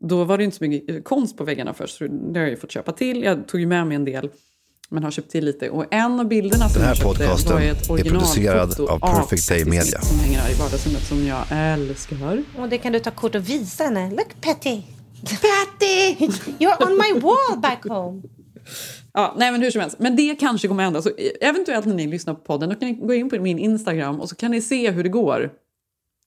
[0.00, 1.96] då var det inte så mycket konst på väggarna först.
[1.96, 3.22] Så det har jag ju fått köpa till.
[3.22, 4.30] Jag tog ju med mig en del,
[4.90, 5.70] men har köpt till lite.
[5.70, 8.88] Och en av bilderna som Den här jag köpte podcasten var ett är producerad originalfoto
[8.88, 10.00] av Perfect Day Media.
[10.00, 12.42] Som hänger här i vardagsrummet som jag älskar.
[12.58, 14.10] Och det kan du ta kort och visa henne.
[14.10, 14.82] Look Patty!
[15.22, 16.14] Patty!
[16.58, 18.22] You're on my wall back home.
[19.12, 19.98] Ja, nej men hur som helst.
[19.98, 21.02] Men det kanske kommer hända.
[21.02, 21.10] Så
[21.40, 24.28] eventuellt när ni lyssnar på podden, då kan ni gå in på min Instagram och
[24.28, 25.50] så kan ni se hur det går.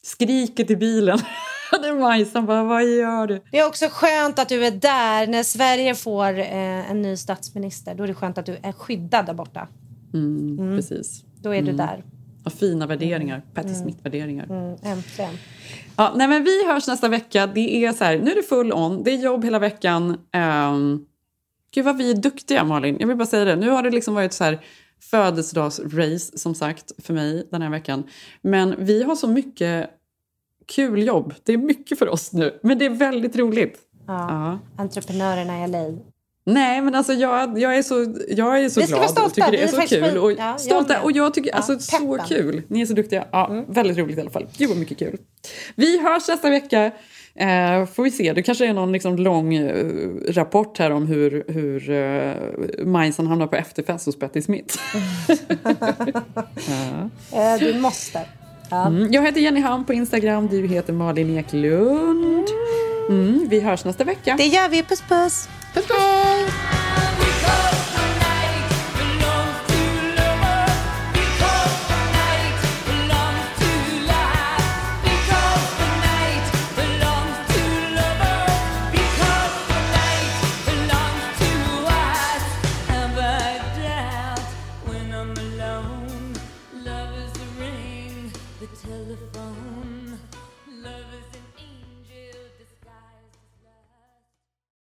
[0.04, 1.20] Skriket i bilen.
[1.82, 3.42] det är Majsan bara, vad gör du?
[3.52, 7.96] Det är också skönt att du är där när Sverige får eh, en ny statsminister.
[7.96, 9.68] Då är det skönt att du är skyddad där borta.
[10.14, 11.24] Mm, Precis.
[11.42, 11.78] Då är du Mm.
[11.78, 12.04] där.
[12.44, 13.42] Och fina värderingar.
[13.54, 14.46] Patti Smith-värderingar.
[14.50, 15.34] Mm, äntligen.
[15.96, 17.48] Ja, nej, men vi hörs nästa vecka.
[17.48, 19.04] Det är så här, nu är det full on.
[19.04, 20.18] Det är jobb hela veckan.
[20.72, 21.06] Um,
[21.74, 22.98] gud vad vi är duktiga Malin.
[23.00, 23.56] Jag vill bara säga det.
[23.56, 24.60] Nu har det liksom varit så här
[25.12, 28.04] födelsedagsrace som sagt för mig den här veckan.
[28.42, 29.90] Men vi har så mycket
[30.66, 31.34] kul jobb.
[31.44, 32.60] Det är mycket för oss nu.
[32.64, 33.80] Men det är väldigt roligt.
[34.08, 34.14] Ja.
[34.30, 34.60] Ja.
[34.84, 35.84] Entreprenörerna i LA.
[36.48, 39.26] Nej, men alltså jag, jag är så, jag är så Vi glad vara stolta.
[39.28, 40.18] och tycker det Vi är är så kul.
[40.18, 41.02] Och, ja, jag stolta, med.
[41.04, 42.26] och jag tycker Ja, alltså så peppen.
[42.28, 42.62] kul.
[42.68, 43.26] Ni är så duktiga.
[43.32, 44.48] Ja, Väldigt roligt i alla fall.
[44.58, 45.18] Gud vad mycket kul.
[45.76, 46.86] Vi hörs nästa vecka.
[47.36, 48.34] Eh, får vi se.
[48.34, 49.86] Det kanske är någon liksom lång eh,
[50.28, 54.76] rapport här om hur, hur eh, Majsan hamnar på efterfest hos Betty Smith.
[56.68, 57.10] ja.
[57.54, 58.20] Eh, du måste.
[58.70, 58.88] Ja.
[58.88, 60.48] Mm, jag heter Jenny Ham på Instagram.
[60.48, 62.48] Du heter Malin Eklund.
[63.10, 64.36] Mm, vi hörs nästa vecka.
[64.38, 64.84] Det gör vi.
[64.84, 65.50] Puss puss.
[65.74, 66.95] Puss puss.